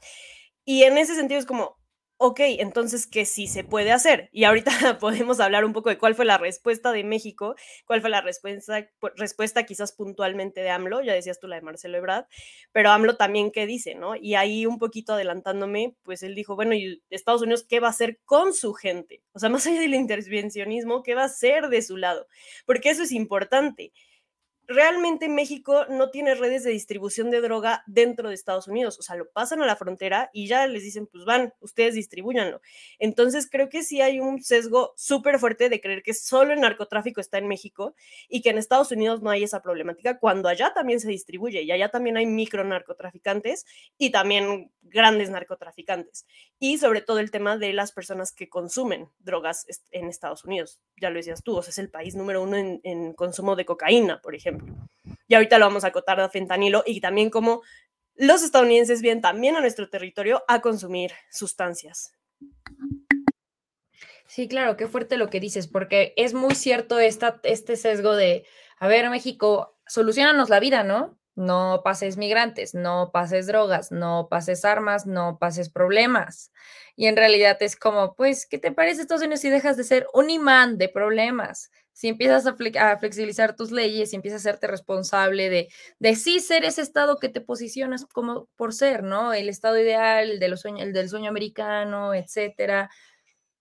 Y 0.65 0.83
en 0.83 0.97
ese 0.97 1.15
sentido 1.15 1.39
es 1.39 1.45
como, 1.45 1.78
ok, 2.21 2.41
entonces, 2.59 3.07
¿qué 3.07 3.25
sí 3.25 3.47
se 3.47 3.63
puede 3.63 3.93
hacer? 3.93 4.29
Y 4.33 4.43
ahorita 4.43 4.71
podemos 4.99 5.39
hablar 5.39 5.63
un 5.63 5.71
poco 5.71 5.89
de 5.89 5.97
cuál 5.97 6.15
fue 6.15 6.25
la 6.25 6.37
respuesta 6.37 6.91
de 6.91 7.05
México, 7.05 7.55
cuál 7.85 8.01
fue 8.01 8.09
la 8.09 8.19
respuesta, 8.19 8.89
respuesta 9.15 9.63
quizás 9.63 9.93
puntualmente 9.93 10.59
de 10.59 10.69
AMLO, 10.69 11.01
ya 11.01 11.13
decías 11.13 11.39
tú 11.39 11.47
la 11.47 11.55
de 11.55 11.61
Marcelo 11.61 11.97
Ebrard, 11.97 12.25
pero 12.73 12.91
AMLO 12.91 13.15
también 13.15 13.51
qué 13.51 13.65
dice, 13.65 13.95
¿no? 13.95 14.17
Y 14.17 14.35
ahí 14.35 14.65
un 14.65 14.79
poquito 14.79 15.13
adelantándome, 15.13 15.95
pues 16.03 16.21
él 16.21 16.35
dijo, 16.35 16.57
bueno, 16.57 16.73
¿y 16.75 17.01
Estados 17.09 17.41
Unidos 17.41 17.65
qué 17.67 17.79
va 17.79 17.87
a 17.87 17.91
hacer 17.91 18.19
con 18.25 18.53
su 18.53 18.73
gente? 18.73 19.23
O 19.31 19.39
sea, 19.39 19.47
más 19.49 19.65
allá 19.65 19.79
del 19.79 19.95
intervencionismo, 19.95 21.03
¿qué 21.03 21.15
va 21.15 21.21
a 21.21 21.25
hacer 21.25 21.69
de 21.69 21.81
su 21.81 21.95
lado? 21.95 22.27
Porque 22.65 22.89
eso 22.89 23.03
es 23.03 23.13
importante 23.13 23.93
realmente 24.69 25.27
México 25.29 25.87
no 25.89 26.11
tiene 26.11 26.35
redes 26.35 26.63
de 26.63 26.69
distribución 26.69 27.31
de 27.31 27.41
droga 27.41 27.83
dentro 27.87 28.29
de 28.29 28.35
Estados 28.35 28.67
Unidos. 28.67 28.99
O 28.99 29.01
sea, 29.01 29.15
lo 29.15 29.27
pasan 29.31 29.63
a 29.63 29.65
la 29.65 29.75
frontera 29.75 30.29
y 30.31 30.47
ya 30.47 30.67
les 30.67 30.83
dicen, 30.83 31.07
pues 31.07 31.25
van, 31.25 31.53
ustedes 31.59 31.95
distribuyanlo. 31.95 32.61
Entonces, 32.99 33.49
creo 33.49 33.67
que 33.67 33.81
sí 33.81 33.99
hay 33.99 34.19
un 34.19 34.43
sesgo 34.43 34.93
súper 34.95 35.39
fuerte 35.39 35.69
de 35.69 35.81
creer 35.81 36.03
que 36.03 36.13
solo 36.13 36.53
el 36.53 36.61
narcotráfico 36.61 37.19
está 37.19 37.39
en 37.39 37.47
México 37.47 37.95
y 38.29 38.41
que 38.43 38.51
en 38.51 38.59
Estados 38.59 38.91
Unidos 38.91 39.23
no 39.23 39.31
hay 39.31 39.43
esa 39.43 39.63
problemática, 39.63 40.19
cuando 40.19 40.47
allá 40.47 40.71
también 40.71 40.99
se 40.99 41.09
distribuye 41.09 41.63
y 41.63 41.71
allá 41.71 41.89
también 41.89 42.17
hay 42.17 42.27
micro 42.27 42.63
narcotraficantes 42.63 43.65
y 43.97 44.11
también 44.11 44.71
grandes 44.83 45.31
narcotraficantes. 45.31 46.27
Y 46.59 46.77
sobre 46.77 47.01
todo 47.01 47.17
el 47.17 47.31
tema 47.31 47.57
de 47.57 47.73
las 47.73 47.91
personas 47.91 48.31
que 48.31 48.49
consumen 48.49 49.09
drogas 49.17 49.65
en 49.89 50.09
Estados 50.09 50.45
Unidos. 50.45 50.79
Ya 51.01 51.09
lo 51.09 51.15
decías 51.15 51.41
tú, 51.41 51.57
o 51.57 51.63
sea, 51.63 51.71
es 51.71 51.79
el 51.79 51.89
país 51.89 52.13
número 52.15 52.43
uno 52.43 52.55
en, 52.55 52.81
en 52.83 53.13
consumo 53.13 53.55
de 53.55 53.65
cocaína, 53.65 54.21
por 54.21 54.35
ejemplo. 54.35 54.58
Y 55.27 55.35
ahorita 55.35 55.59
lo 55.59 55.65
vamos 55.65 55.83
a 55.83 55.87
acotar 55.87 56.19
a 56.19 56.29
fentanilo 56.29 56.83
y 56.85 57.01
también 57.01 57.29
como 57.29 57.61
los 58.15 58.43
estadounidenses 58.43 59.01
vienen 59.01 59.21
también 59.21 59.55
a 59.55 59.61
nuestro 59.61 59.89
territorio 59.89 60.43
a 60.47 60.59
consumir 60.59 61.11
sustancias. 61.31 62.11
Sí, 64.27 64.47
claro, 64.47 64.77
qué 64.77 64.87
fuerte 64.87 65.17
lo 65.17 65.29
que 65.29 65.39
dices, 65.39 65.67
porque 65.67 66.13
es 66.15 66.33
muy 66.33 66.53
cierto 66.53 66.99
esta, 66.99 67.39
este 67.43 67.77
sesgo 67.77 68.15
de, 68.15 68.45
a 68.77 68.87
ver, 68.87 69.09
México, 69.09 69.79
solucionanos 69.87 70.49
la 70.49 70.59
vida, 70.59 70.83
¿no? 70.83 71.17
No 71.35 71.81
pases 71.83 72.17
migrantes, 72.17 72.75
no 72.75 73.11
pases 73.11 73.47
drogas, 73.47 73.91
no 73.91 74.27
pases 74.29 74.65
armas, 74.65 75.07
no 75.07 75.39
pases 75.39 75.69
problemas. 75.69 76.51
Y 76.95 77.07
en 77.07 77.15
realidad 77.15 77.57
es 77.61 77.75
como, 77.75 78.13
pues, 78.15 78.45
¿qué 78.45 78.59
te 78.59 78.71
parece 78.71 79.01
Estados 79.01 79.23
Unidos 79.23 79.39
si 79.39 79.49
dejas 79.49 79.77
de 79.77 79.83
ser 79.83 80.05
un 80.13 80.29
imán 80.29 80.77
de 80.77 80.89
problemas? 80.89 81.71
Si 81.99 82.07
empiezas 82.07 82.45
a, 82.47 82.55
flexibilizar 82.97 83.57
tus 83.57 83.71
leyes 83.71 84.13
y 84.13 84.15
empiezas 84.15 84.45
a 84.45 84.49
hacerte 84.49 84.67
responsable 84.67 85.49
de, 85.49 85.67
de 85.99 86.15
sí 86.15 86.39
ser 86.39 86.63
ese 86.63 86.81
estado 86.81 87.17
que 87.17 87.27
te 87.27 87.41
posicionas 87.41 88.05
como 88.05 88.47
por 88.55 88.73
ser, 88.73 89.03
¿no? 89.03 89.33
El 89.33 89.49
estado 89.49 89.77
ideal, 89.77 90.31
el 90.31 90.39
del 90.39 91.09
sueño 91.09 91.29
americano, 91.29 92.13
etcétera. 92.13 92.89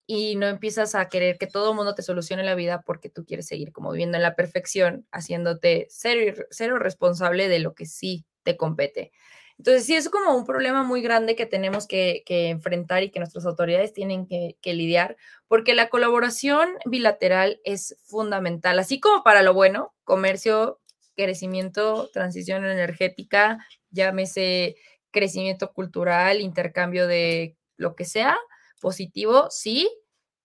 Y 0.07 0.37
no 0.37 0.47
empiezas 0.47 0.95
a 0.95 1.09
querer 1.09 1.37
que 1.37 1.49
todo 1.49 1.71
el 1.71 1.77
mundo 1.77 1.97
te 1.97 2.03
solucione 2.03 2.45
la 2.45 2.55
vida 2.55 2.83
porque 2.87 3.11
tú 3.11 3.25
quieres 3.25 3.49
seguir 3.49 3.73
como 3.73 3.91
viviendo 3.91 4.17
en 4.19 4.23
la 4.23 4.37
perfección, 4.37 5.05
haciéndote 5.11 5.89
cero, 5.91 6.45
cero 6.51 6.79
responsable 6.79 7.49
de 7.49 7.59
lo 7.59 7.75
que 7.75 7.87
sí 7.87 8.25
te 8.45 8.57
compete. 8.57 9.11
Entonces, 9.59 9.87
sí, 9.87 9.97
es 9.97 10.09
como 10.09 10.37
un 10.37 10.47
problema 10.47 10.85
muy 10.85 11.03
grande 11.03 11.35
que 11.35 11.45
tenemos 11.45 11.89
que, 11.89 12.23
enfrentar 12.29 13.03
y 13.03 13.11
que 13.11 13.19
nuestras 13.19 13.45
autoridades 13.45 13.93
tienen 13.93 14.27
que, 14.27 14.57
lidiar, 14.65 15.17
porque 15.49 15.75
la 15.75 15.89
colaboración 15.89 16.69
bilateral 16.85 17.61
es 17.65 17.97
fundamental, 18.05 18.79
así 18.79 19.01
como 19.01 19.25
para 19.25 19.43
lo 19.43 19.55
bueno, 19.55 19.93
comercio, 20.05 20.81
crecimiento, 21.17 22.09
transición 22.13 22.65
energética, 22.65 23.59
llámese 23.91 24.77
crecimiento 25.11 25.73
cultural, 25.73 26.41
intercambio 26.41 27.09
de 27.09 27.57
lo 27.77 27.97
que 27.97 28.05
sea, 28.05 28.39
positivo, 28.81 29.49
sí, 29.51 29.91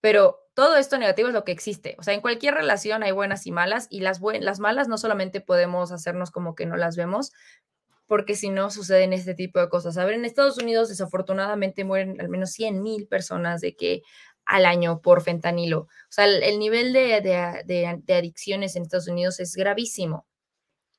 pero 0.01 0.39
todo 0.55 0.75
esto 0.75 0.97
negativo 0.97 1.27
es 1.27 1.33
lo 1.33 1.43
que 1.43 1.51
existe. 1.51 1.95
O 1.99 2.03
sea, 2.03 2.13
en 2.15 2.21
cualquier 2.21 2.55
relación 2.55 3.03
hay 3.03 3.11
buenas 3.11 3.45
y 3.45 3.51
malas, 3.51 3.87
y 3.91 4.01
las, 4.01 4.19
las 4.21 4.59
malas 4.59 4.87
no 4.87 4.97
solamente 4.97 5.39
podemos 5.39 5.91
hacernos 5.91 6.31
como 6.31 6.55
que 6.55 6.65
no 6.65 6.77
las 6.77 6.95
vemos, 6.95 7.31
porque 8.07 8.35
si 8.35 8.49
no 8.49 8.69
suceden 8.69 9.13
este 9.13 9.33
tipo 9.33 9.59
de 9.59 9.69
cosas. 9.69 9.97
A 9.97 10.05
ver, 10.05 10.15
en 10.15 10.25
Estados 10.25 10.57
Unidos 10.57 10.89
desafortunadamente 10.89 11.83
mueren 11.83 12.19
al 12.19 12.29
menos 12.29 12.51
100 12.51 12.81
mil 12.81 13.07
personas 13.07 13.61
de 13.61 13.75
que 13.75 14.01
al 14.45 14.65
año 14.65 15.01
por 15.01 15.21
fentanilo. 15.21 15.81
O 15.81 15.87
sea, 16.09 16.25
el, 16.25 16.59
nivel 16.59 16.93
de, 16.93 17.21
de, 17.65 18.13
adicciones 18.15 18.75
en 18.75 18.83
Estados 18.83 19.07
Unidos 19.07 19.39
es 19.39 19.55
gravísimo. 19.55 20.27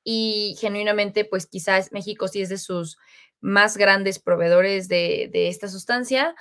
Y 0.03 0.57
genuinamente, 0.61 1.25
pues 1.25 1.47
quizás 1.47 1.93
México 1.93 2.29
sí 2.29 2.43
es 2.43 2.49
de 2.49 2.59
sus 2.59 2.99
más 3.41 3.77
grandes 3.77 4.19
proveedores 4.19 4.89
de, 4.89 5.29
de 5.33 5.49
esta 5.49 5.69
sustancia, 5.69 6.35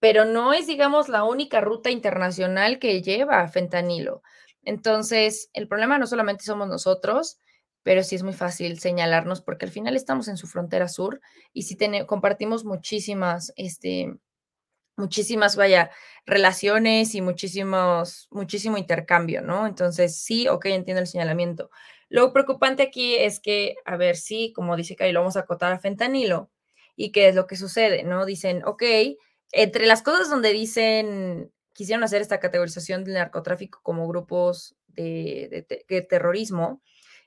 pero 0.00 0.24
no 0.24 0.52
es, 0.52 0.66
digamos, 0.66 1.08
la 1.08 1.24
única 1.24 1.60
ruta 1.60 1.90
internacional 1.90 2.78
que 2.78 3.02
lleva 3.02 3.46
fentanilo. 3.48 4.22
Entonces, 4.64 5.50
el 5.52 5.68
problema 5.68 5.98
no 5.98 6.06
solamente 6.06 6.44
somos 6.44 6.68
nosotros, 6.68 7.38
pero 7.82 8.02
sí 8.02 8.14
es 8.14 8.22
muy 8.22 8.32
fácil 8.32 8.78
señalarnos 8.78 9.40
porque 9.40 9.66
al 9.66 9.72
final 9.72 9.96
estamos 9.96 10.28
en 10.28 10.36
su 10.36 10.46
frontera 10.46 10.88
sur 10.88 11.20
y 11.52 11.62
sí 11.62 11.76
compartimos 12.06 12.64
muchísimas, 12.64 13.52
este, 13.56 14.14
muchísimas, 14.96 15.56
vaya, 15.56 15.90
relaciones 16.26 17.14
y 17.14 17.20
muchísimos, 17.20 18.28
muchísimo 18.30 18.78
intercambio, 18.78 19.42
¿no? 19.42 19.66
Entonces, 19.66 20.16
sí, 20.16 20.48
ok, 20.48 20.66
entiendo 20.66 21.00
el 21.00 21.06
señalamiento. 21.06 21.70
Lo 22.08 22.32
preocupante 22.32 22.82
aquí 22.82 23.16
es 23.16 23.40
que, 23.40 23.76
a 23.84 23.96
ver, 23.96 24.16
sí, 24.16 24.52
como 24.54 24.76
dice 24.76 24.96
Cari, 24.96 25.12
lo 25.12 25.20
vamos 25.20 25.36
a 25.36 25.40
acotar 25.40 25.72
a 25.72 25.78
fentanilo. 25.78 26.50
¿Y 26.94 27.10
qué 27.10 27.28
es 27.28 27.34
lo 27.34 27.46
que 27.46 27.56
sucede? 27.56 28.04
¿No? 28.04 28.26
Dicen, 28.26 28.62
ok, 28.66 28.82
entre 29.50 29.86
las 29.86 30.02
cosas 30.02 30.28
donde 30.28 30.52
dicen, 30.52 31.50
quisieron 31.72 32.04
hacer 32.04 32.20
esta 32.20 32.38
categorización 32.38 33.02
del 33.04 33.14
narcotráfico 33.14 33.80
como 33.82 34.06
grupos 34.06 34.76
de 34.88 35.66
terrorismo, 36.10 36.82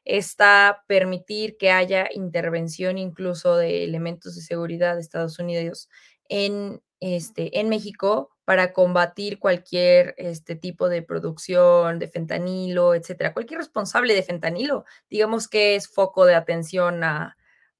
está 0.05 0.83
permitir 0.87 1.57
que 1.57 1.71
haya 1.71 2.07
intervención 2.13 2.97
incluso 2.97 3.57
de 3.57 3.83
elementos 3.83 4.35
de 4.35 4.41
seguridad 4.41 4.95
de 4.95 5.01
Estados 5.01 5.39
Unidos 5.39 5.89
en, 6.29 6.81
este, 6.99 7.59
en 7.59 7.69
México 7.69 8.29
para 8.45 8.71
combatir 8.73 9.39
cualquier 9.39 10.13
este 10.17 10.55
tipo 10.55 10.87
de 10.87 11.01
producción 11.01 11.97
de 11.97 12.07
fentanilo, 12.07 12.93
etcétera. 12.93 13.33
Cualquier 13.33 13.59
responsable 13.59 14.13
de 14.13 14.21
fentanilo, 14.21 14.85
digamos 15.09 15.47
que 15.47 15.75
es 15.75 15.87
foco 15.87 16.25
de 16.25 16.35
atención 16.35 17.03
a, 17.03 17.35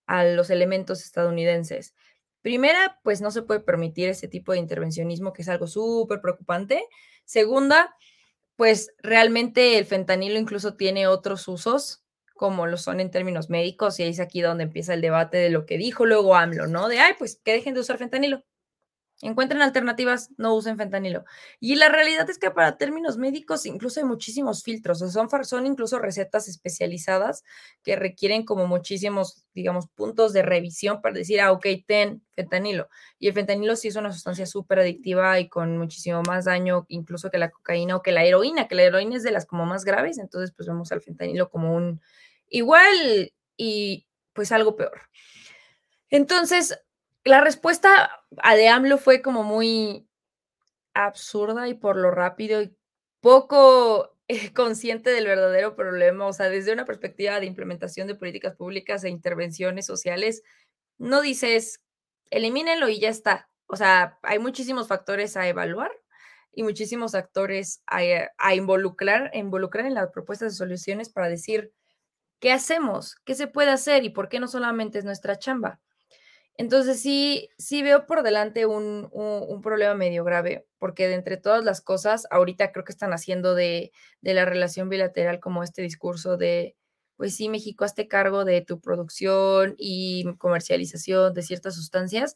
a 0.07 0.23
los 0.25 0.49
elementos 0.49 1.03
estadounidenses. 1.03 1.93
Primera, 2.41 2.99
pues 3.03 3.21
no 3.21 3.29
se 3.29 3.43
puede 3.43 3.59
permitir 3.59 4.09
ese 4.09 4.27
tipo 4.27 4.51
de 4.51 4.59
intervencionismo, 4.59 5.33
que 5.33 5.43
es 5.43 5.49
algo 5.49 5.67
súper 5.67 6.21
preocupante. 6.21 6.83
Segunda, 7.25 7.95
pues 8.55 8.91
realmente 8.99 9.77
el 9.77 9.85
fentanilo 9.85 10.39
incluso 10.39 10.75
tiene 10.75 11.07
otros 11.07 11.47
usos 11.47 12.04
como 12.36 12.67
lo 12.67 12.78
son 12.78 13.00
en 13.00 13.12
términos 13.12 13.50
médicos, 13.50 14.00
y 14.00 14.04
es 14.04 14.19
aquí 14.19 14.41
donde 14.41 14.65
empieza 14.65 14.93
el 14.93 15.02
debate 15.02 15.38
de 15.38 15.50
lo 15.50 15.65
que 15.65 15.78
dijo 15.78 16.06
luego 16.06 16.36
AMLO, 16.36 16.67
¿no? 16.67 16.88
De, 16.88 17.00
ay, 17.00 17.13
pues 17.17 17.41
que 17.43 17.54
dejen 17.54 17.74
de 17.74 17.80
usar 17.80 17.98
fentanilo. 17.98 18.43
Encuentren 19.21 19.62
alternativas, 19.62 20.32
no 20.38 20.54
usen 20.56 20.76
fentanilo. 20.76 21.24
Y 21.62 21.76
la 21.76 21.88
realidad 21.88 22.30
es 22.30 22.38
que 22.38 22.52
para 22.52 22.78
términos 22.78 23.17
médicos 23.17 23.65
incluso 23.65 24.02
hay 24.02 24.06
muchísimos 24.06 24.62
filtros, 24.62 25.02
o 25.02 25.10
son, 25.10 25.30
son 25.45 25.65
incluso 25.65 26.00
recetas 26.00 26.50
especializadas 26.50 27.43
que 27.82 27.95
requieren 27.95 28.43
como 28.43 28.67
muchísimos, 28.67 29.45
digamos, 29.54 29.88
puntos 29.88 30.34
de 30.34 30.41
revisión 30.41 31.02
para 31.02 31.15
decir, 31.15 31.39
ah, 31.39 31.54
ok, 31.54 31.65
ten 31.88 32.24
fentanilo. 32.36 32.89
Y 33.17 33.30
el 33.30 33.34
fentanilo 33.34 33.78
sí 33.78 33.88
es 33.88 33.95
una 33.95 34.12
sustancia 34.12 34.45
súper 34.45 34.80
adictiva 34.80 35.39
y 35.39 35.48
con 35.48 35.78
muchísimo 35.78 36.21
más 36.28 36.43
daño 36.43 36.86
incluso 36.89 37.32
que 37.32 37.38
la 37.38 37.52
cocaína 37.52 37.95
o 37.95 38.02
que 38.02 38.12
la 38.12 38.26
heroína, 38.26 38.67
que 38.67 38.76
la 38.76 38.84
heroína 38.84 39.15
es 39.15 39.24
de 39.24 39.32
las 39.32 39.45
como 39.45 39.65
más 39.65 39.86
graves, 39.86 40.17
entonces 40.17 40.54
pues 40.54 40.67
vemos 40.67 40.91
al 40.91 41.02
fentanilo 41.02 41.50
como 41.50 41.74
un 41.74 42.02
igual 42.49 43.31
y 43.58 44.08
pues 44.34 44.51
algo 44.51 44.75
peor. 44.75 45.01
Entonces, 46.10 46.79
la 47.23 47.41
respuesta 47.41 48.12
a 48.38 48.55
de 48.55 48.67
AMLO 48.67 48.97
fue 48.97 49.21
como 49.21 49.43
muy 49.43 50.08
absurda 50.93 51.67
y 51.67 51.73
por 51.73 51.97
lo 51.97 52.12
rápido 52.12 52.62
y 52.62 52.75
poco 53.19 54.15
eh, 54.27 54.53
consciente 54.53 55.10
del 55.12 55.27
verdadero 55.27 55.75
problema, 55.75 56.25
o 56.27 56.34
sea, 56.34 56.49
desde 56.49 56.73
una 56.73 56.86
perspectiva 56.86 57.39
de 57.39 57.45
implementación 57.45 58.08
de 58.08 58.15
políticas 58.15 58.55
públicas 58.55 59.03
e 59.03 59.10
intervenciones 59.10 59.86
sociales, 59.86 60.43
no 60.97 61.21
dices, 61.21 61.81
elimínenlo 62.29 62.89
y 62.89 62.99
ya 62.99 63.10
está. 63.10 63.49
O 63.67 63.75
sea, 63.75 64.19
hay 64.21 64.39
muchísimos 64.39 64.88
factores 64.88 65.38
a 65.38 65.47
evaluar 65.47 65.91
y 66.53 66.63
muchísimos 66.63 67.15
actores 67.15 67.81
a, 67.88 67.99
a 68.38 68.55
involucrar, 68.55 69.31
involucrar 69.34 69.86
en 69.86 69.95
las 69.95 70.12
propuestas 70.12 70.53
de 70.53 70.58
soluciones 70.58 71.10
para 71.10 71.27
decir, 71.27 71.73
¿qué 72.39 72.52
hacemos? 72.52 73.15
¿Qué 73.26 73.36
se 73.36 73.48
puede 73.48 73.71
hacer? 73.71 74.04
¿Y 74.04 74.10
por 74.10 74.30
qué 74.30 74.39
no 74.39 74.48
solamente 74.48 75.00
es 75.00 75.06
nuestra 75.06 75.38
chamba? 75.38 75.80
Entonces 76.58 77.02
sí, 77.02 77.50
sí 77.58 77.82
veo 77.84 78.06
por 78.06 78.24
delante 78.24 78.65
un, 78.65 79.10
problema 79.62 79.93
medio 79.93 80.24
grave, 80.24 80.65
porque 80.78 81.08
de 81.08 81.15
entre 81.15 81.38
todas 81.38 81.63
las 81.65 81.82
cosas, 81.82 82.28
ahorita 82.32 82.71
creo 82.71 82.86
que 82.86 82.93
están 82.93 83.12
haciendo 83.13 83.56
de, 83.56 83.91
de, 84.21 84.34
la 84.34 84.45
relación 84.45 84.88
bilateral 84.89 85.39
como 85.39 85.63
este 85.63 85.82
discurso 85.82 86.38
de, 86.38 86.76
pues 87.17 87.36
sí, 87.36 87.50
México, 87.50 87.84
hazte 87.84 88.08
cargo 88.08 88.45
de 88.45 88.62
tu 88.62 88.80
producción 88.80 89.76
y 89.78 90.26
comercialización 90.38 91.34
de 91.34 91.41
ciertas 91.41 91.76
sustancias, 91.76 92.36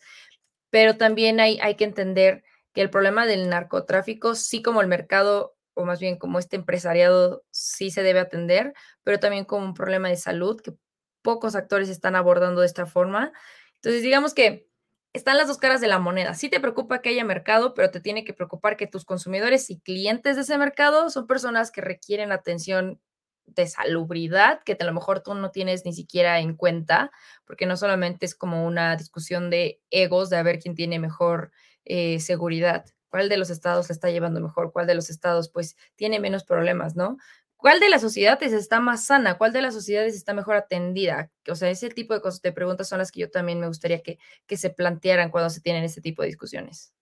pero 0.70 0.98
también 0.98 1.40
hay, 1.40 1.60
hay 1.62 1.76
que 1.76 1.86
entender 1.86 2.44
que 2.74 2.82
el 2.82 2.90
problema 2.90 3.26
del 3.26 3.50
narcotráfico, 3.50 4.36
sí 4.36 4.62
como 4.62 4.82
el 4.82 4.88
mercado 4.88 5.56
o 5.80 5.86
más 5.86 6.00
bien 6.00 6.18
como 6.18 6.40
este 6.40 6.58
empresariado 6.58 7.44
sí 7.52 7.90
se 7.90 8.04
debe 8.04 8.20
atender, 8.20 8.74
pero 9.04 9.20
también 9.20 9.46
como 9.46 9.66
un 9.66 9.74
problema 9.74 10.10
de 10.10 10.18
salud 10.18 10.60
que 10.60 10.74
pocos 11.22 11.56
actores 11.56 11.88
están 11.88 12.18
abordando 12.18 12.62
de 12.62 12.68
esta 12.68 12.86
forma. 12.86 13.32
Entonces, 13.76 14.04
digamos 14.04 14.34
que 14.34 14.68
están 15.14 15.38
las 15.38 15.48
dos 15.48 15.58
caras 15.58 15.80
de 15.80 15.88
la 15.88 15.98
moneda. 16.00 16.34
Sí 16.34 16.50
te 16.50 16.60
preocupa 16.60 17.02
que 17.02 17.10
haya 17.10 17.24
mercado, 17.24 17.74
pero 17.74 17.92
te 17.92 18.02
tiene 18.02 18.26
que 18.26 18.34
preocupar 18.34 18.76
que 18.76 18.88
tus 18.88 19.06
consumidores 19.06 19.70
y 19.70 19.80
clientes 19.80 20.36
de 20.36 20.42
ese 20.42 20.58
mercado 20.58 21.10
son 21.10 21.28
personas 21.28 21.72
que 21.72 21.80
requieren 21.80 22.34
atención 22.34 23.00
de 23.46 23.66
salubridad 23.66 24.62
que 24.64 24.78
a 24.80 24.86
lo 24.86 24.94
mejor 24.94 25.22
tú 25.22 25.34
no 25.34 25.50
tienes 25.50 25.86
ni 25.86 25.94
siquiera 25.94 26.40
en 26.40 26.56
cuenta, 26.56 27.10
porque 27.46 27.66
no 27.66 27.78
solamente 27.78 28.26
es 28.26 28.36
como 28.36 28.66
una 28.66 28.98
discusión 28.98 29.50
de 29.50 29.82
egos, 29.90 30.30
de 30.30 30.38
a 30.38 30.44
ver 30.44 30.60
quién 30.60 30.76
tiene 30.76 31.00
mejor 31.00 31.52
eh, 31.86 32.20
seguridad, 32.20 32.86
cuál 33.10 33.30
de 33.30 33.38
los 33.38 33.50
estados 33.50 33.88
se 33.88 33.94
está 33.94 34.10
llevando 34.10 34.40
mejor, 34.40 34.72
cuál 34.72 34.88
de 34.88 34.96
los 34.96 35.10
estados 35.10 35.50
pues 35.50 35.76
tiene 35.96 36.20
menos 36.20 36.44
problemas, 36.44 36.96
¿no? 36.96 37.18
¿Cuál 37.58 37.82
de 37.82 37.90
las 37.90 38.02
sociedades 38.02 38.54
está 38.54 38.80
más 38.80 39.06
sana? 39.06 39.38
¿Cuál 39.38 39.52
de 39.52 39.62
las 39.62 39.74
sociedades 39.74 40.16
está 40.16 40.34
mejor 40.34 40.56
atendida? 40.56 41.30
O 41.50 41.56
sea, 41.56 41.70
ese 41.70 41.90
tipo 41.90 42.14
de, 42.14 42.22
cosas, 42.22 42.42
de 42.42 42.54
preguntas 42.54 42.88
son 42.88 43.00
las 43.00 43.12
que 43.12 43.20
yo 43.20 43.30
también 43.30 43.60
me 43.60 43.68
gustaría 43.68 44.02
que, 44.02 44.18
que 44.48 44.56
se 44.56 44.70
plantearan 44.70 45.30
cuando 45.30 45.50
se 45.50 45.60
tienen 45.60 45.84
este 45.84 46.00
tipo 46.00 46.22
de 46.22 46.28
discusiones. 46.28 46.94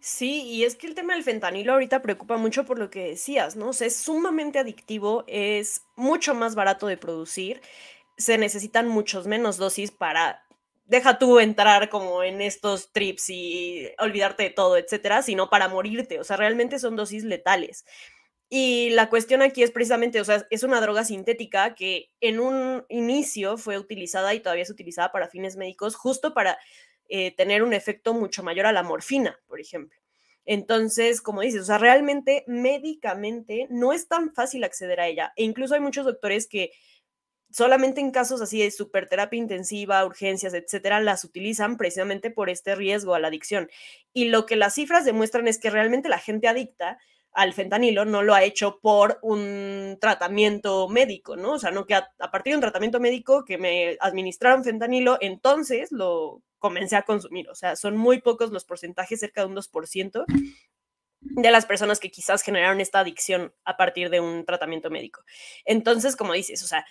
Sí, 0.00 0.42
y 0.42 0.64
es 0.64 0.76
que 0.76 0.86
el 0.86 0.94
tema 0.94 1.14
del 1.14 1.24
fentanilo 1.24 1.72
ahorita 1.72 2.00
preocupa 2.00 2.36
mucho 2.36 2.64
por 2.64 2.78
lo 2.78 2.90
que 2.90 3.08
decías, 3.08 3.56
¿no? 3.56 3.70
Es 3.70 3.96
sumamente 3.96 4.58
adictivo, 4.58 5.24
es 5.26 5.82
mucho 5.96 6.32
más 6.34 6.54
barato 6.54 6.86
de 6.86 6.96
producir, 6.96 7.60
se 8.16 8.38
necesitan 8.38 8.86
muchos 8.86 9.26
menos 9.26 9.56
dosis 9.56 9.90
para, 9.90 10.45
deja 10.86 11.18
tú 11.18 11.38
entrar 11.40 11.88
como 11.88 12.22
en 12.22 12.40
estos 12.40 12.92
trips 12.92 13.28
y 13.28 13.88
olvidarte 13.98 14.44
de 14.44 14.50
todo, 14.50 14.76
etcétera, 14.76 15.22
sino 15.22 15.50
para 15.50 15.68
morirte, 15.68 16.18
o 16.20 16.24
sea, 16.24 16.36
realmente 16.36 16.78
son 16.78 16.96
dosis 16.96 17.24
letales. 17.24 17.84
Y 18.48 18.90
la 18.90 19.10
cuestión 19.10 19.42
aquí 19.42 19.64
es 19.64 19.72
precisamente, 19.72 20.20
o 20.20 20.24
sea, 20.24 20.46
es 20.50 20.62
una 20.62 20.80
droga 20.80 21.04
sintética 21.04 21.74
que 21.74 22.12
en 22.20 22.38
un 22.38 22.84
inicio 22.88 23.58
fue 23.58 23.76
utilizada 23.76 24.34
y 24.34 24.40
todavía 24.40 24.62
es 24.62 24.70
utilizada 24.70 25.10
para 25.10 25.28
fines 25.28 25.56
médicos, 25.56 25.96
justo 25.96 26.32
para 26.32 26.56
eh, 27.08 27.34
tener 27.34 27.64
un 27.64 27.72
efecto 27.72 28.14
mucho 28.14 28.44
mayor 28.44 28.66
a 28.66 28.72
la 28.72 28.84
morfina, 28.84 29.40
por 29.48 29.60
ejemplo. 29.60 29.98
Entonces, 30.44 31.20
como 31.20 31.40
dices, 31.40 31.62
o 31.62 31.64
sea, 31.64 31.78
realmente 31.78 32.44
médicamente 32.46 33.66
no 33.68 33.92
es 33.92 34.06
tan 34.06 34.32
fácil 34.32 34.62
acceder 34.62 35.00
a 35.00 35.08
ella. 35.08 35.32
E 35.34 35.42
incluso 35.42 35.74
hay 35.74 35.80
muchos 35.80 36.04
doctores 36.04 36.46
que 36.46 36.70
solamente 37.50 38.00
en 38.00 38.10
casos 38.10 38.40
así 38.40 38.60
de 38.60 38.70
superterapia 38.70 39.38
intensiva, 39.38 40.04
urgencias, 40.04 40.54
etcétera, 40.54 41.00
las 41.00 41.24
utilizan 41.24 41.76
precisamente 41.76 42.30
por 42.30 42.50
este 42.50 42.74
riesgo 42.74 43.14
a 43.14 43.20
la 43.20 43.28
adicción. 43.28 43.68
Y 44.12 44.26
lo 44.26 44.46
que 44.46 44.56
las 44.56 44.74
cifras 44.74 45.04
demuestran 45.04 45.48
es 45.48 45.58
que 45.58 45.70
realmente 45.70 46.08
la 46.08 46.18
gente 46.18 46.48
adicta 46.48 46.98
al 47.36 47.52
fentanilo 47.52 48.06
no 48.06 48.22
lo 48.22 48.34
ha 48.34 48.44
hecho 48.44 48.80
por 48.80 49.18
un 49.20 49.98
tratamiento 50.00 50.88
médico, 50.88 51.36
¿no? 51.36 51.52
O 51.52 51.58
sea, 51.58 51.70
no 51.70 51.86
que 51.86 51.94
a, 51.94 52.08
partir 52.32 52.52
de 52.52 52.56
un 52.56 52.62
tratamiento 52.62 52.98
médico 52.98 53.44
que 53.44 53.58
me 53.58 53.98
administraron 54.00 54.64
fentanilo, 54.64 55.18
entonces 55.20 55.92
lo 55.92 56.42
comencé 56.58 56.96
a 56.96 57.02
consumir. 57.02 57.50
O 57.50 57.54
sea, 57.54 57.76
son 57.76 57.94
muy 57.94 58.22
pocos 58.22 58.52
los 58.52 58.64
porcentajes, 58.64 59.20
cerca 59.20 59.42
de 59.42 59.48
un 59.48 59.54
2% 59.54 60.24
de 61.20 61.50
las 61.50 61.66
personas 61.66 62.00
que 62.00 62.10
quizás 62.10 62.42
generaron 62.42 62.80
esta 62.80 63.00
adicción 63.00 63.52
a 63.64 63.76
partir 63.76 64.08
de 64.08 64.20
un 64.20 64.46
tratamiento 64.46 64.90
médico. 64.90 65.22
Entonces, 65.66 66.16
como 66.16 66.32
dices, 66.32 66.62
o 66.62 66.66
sea, 66.66 66.86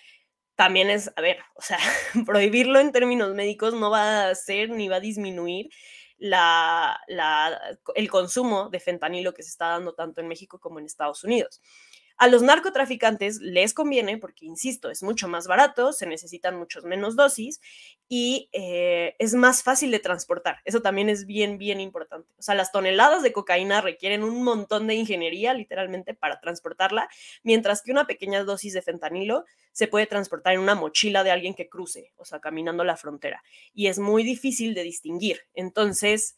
también 0.55 0.89
es, 0.89 1.11
a 1.15 1.21
ver, 1.21 1.37
o 1.55 1.61
sea, 1.61 1.77
prohibirlo 2.25 2.79
en 2.79 2.91
términos 2.91 3.33
médicos 3.33 3.73
no 3.73 3.89
va 3.89 4.25
a 4.25 4.29
hacer 4.29 4.69
ni 4.69 4.87
va 4.87 4.97
a 4.97 5.01
disminuir 5.01 5.69
la, 6.17 6.99
el 7.95 8.09
consumo 8.09 8.69
de 8.69 8.79
fentanilo 8.79 9.33
que 9.33 9.43
se 9.43 9.49
está 9.49 9.67
dando 9.69 9.93
tanto 9.93 10.21
en 10.21 10.27
México 10.27 10.59
como 10.59 10.79
en 10.79 10.85
Estados 10.85 11.23
Unidos. 11.23 11.61
A 12.17 12.27
los 12.27 12.41
narcotraficantes 12.41 13.41
les 13.41 13.73
conviene 13.73 14.17
porque, 14.17 14.45
insisto, 14.45 14.89
es 14.89 15.03
mucho 15.03 15.27
más 15.27 15.47
barato, 15.47 15.91
se 15.91 16.05
necesitan 16.05 16.57
muchos 16.57 16.85
menos 16.85 17.17
dosis 17.17 17.59
y 18.07 18.49
eh, 18.53 19.15
es 19.19 19.33
más 19.33 19.63
fácil 19.63 19.91
de 19.91 19.99
transportar. 19.99 20.59
Eso 20.63 20.81
también 20.81 21.09
es 21.09 21.25
bien, 21.25 21.57
bien 21.57 21.81
importante. 21.81 22.29
O 22.37 22.41
sea, 22.41 22.55
las 22.55 22.71
toneladas 22.71 23.21
de 23.21 23.33
cocaína 23.33 23.81
requieren 23.81 24.23
un 24.23 24.43
montón 24.43 24.87
de 24.87 24.95
ingeniería, 24.95 25.53
literalmente, 25.53 26.13
para 26.13 26.39
transportarla, 26.39 27.09
mientras 27.43 27.81
que 27.81 27.91
una 27.91 28.07
pequeña 28.07 28.43
dosis 28.43 28.73
de 28.73 28.81
fentanilo 28.81 29.43
se 29.73 29.87
puede 29.87 30.07
transportar 30.07 30.53
en 30.53 30.61
una 30.61 30.75
mochila 30.75 31.23
de 31.23 31.31
alguien 31.31 31.53
que 31.53 31.67
cruce, 31.67 32.13
o 32.15 32.23
sea, 32.23 32.39
caminando 32.39 32.85
la 32.85 32.95
frontera. 32.95 33.43
Y 33.73 33.87
es 33.87 33.99
muy 33.99 34.23
difícil 34.23 34.73
de 34.73 34.83
distinguir. 34.83 35.41
Entonces, 35.53 36.37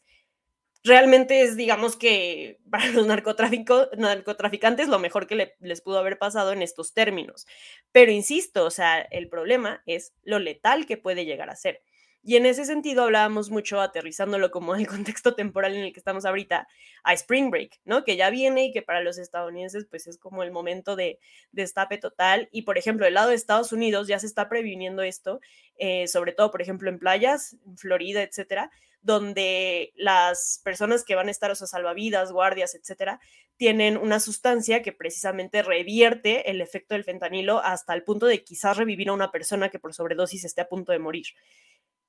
realmente 0.84 1.42
es, 1.42 1.56
digamos 1.56 1.96
que 1.96 2.58
para 2.70 2.86
los 2.88 3.06
narcotraficantes 3.06 4.88
lo 4.88 4.98
mejor 4.98 5.26
que 5.26 5.54
les 5.60 5.80
pudo 5.80 5.98
haber 5.98 6.18
pasado 6.18 6.52
en 6.52 6.62
estos 6.62 6.94
términos. 6.94 7.46
Pero 7.92 8.12
insisto, 8.12 8.64
o 8.64 8.70
sea, 8.70 9.00
el 9.00 9.28
problema 9.28 9.82
es 9.86 10.12
lo 10.22 10.38
letal 10.38 10.86
que 10.86 10.96
puede 10.96 11.24
llegar 11.24 11.50
a 11.50 11.56
ser. 11.56 11.82
Y 12.28 12.36
en 12.36 12.44
ese 12.44 12.66
sentido 12.66 13.04
hablábamos 13.04 13.50
mucho, 13.50 13.80
aterrizándolo 13.80 14.50
como 14.50 14.74
el 14.74 14.86
contexto 14.86 15.34
temporal 15.34 15.74
en 15.74 15.84
el 15.84 15.94
que 15.94 15.98
estamos 15.98 16.26
ahorita, 16.26 16.68
a 17.02 17.14
Spring 17.14 17.50
Break, 17.50 17.80
¿no? 17.86 18.04
Que 18.04 18.16
ya 18.16 18.28
viene 18.28 18.66
y 18.66 18.70
que 18.70 18.82
para 18.82 19.00
los 19.00 19.16
estadounidenses 19.16 19.86
pues 19.88 20.06
es 20.06 20.18
como 20.18 20.42
el 20.42 20.50
momento 20.50 20.94
de 20.94 21.20
destape 21.52 21.96
total. 21.96 22.50
Y 22.52 22.62
por 22.62 22.76
ejemplo, 22.76 23.06
del 23.06 23.14
lado 23.14 23.30
de 23.30 23.34
Estados 23.34 23.72
Unidos 23.72 24.08
ya 24.08 24.18
se 24.18 24.26
está 24.26 24.50
previniendo 24.50 25.00
esto, 25.00 25.40
eh, 25.78 26.06
sobre 26.06 26.32
todo, 26.32 26.50
por 26.50 26.60
ejemplo, 26.60 26.90
en 26.90 26.98
playas, 26.98 27.56
en 27.64 27.78
Florida, 27.78 28.20
etcétera, 28.20 28.70
donde 29.00 29.94
las 29.96 30.60
personas 30.62 31.04
que 31.04 31.14
van 31.14 31.28
a 31.28 31.30
estar, 31.30 31.50
o 31.50 31.54
sea, 31.54 31.66
salvavidas, 31.66 32.30
guardias, 32.30 32.74
etcétera, 32.74 33.20
tienen 33.56 33.96
una 33.96 34.20
sustancia 34.20 34.82
que 34.82 34.92
precisamente 34.92 35.62
revierte 35.62 36.50
el 36.50 36.60
efecto 36.60 36.94
del 36.94 37.04
fentanilo 37.04 37.64
hasta 37.64 37.94
el 37.94 38.04
punto 38.04 38.26
de 38.26 38.44
quizás 38.44 38.76
revivir 38.76 39.08
a 39.08 39.14
una 39.14 39.32
persona 39.32 39.70
que 39.70 39.78
por 39.78 39.94
sobredosis 39.94 40.44
esté 40.44 40.60
a 40.60 40.68
punto 40.68 40.92
de 40.92 40.98
morir. 40.98 41.26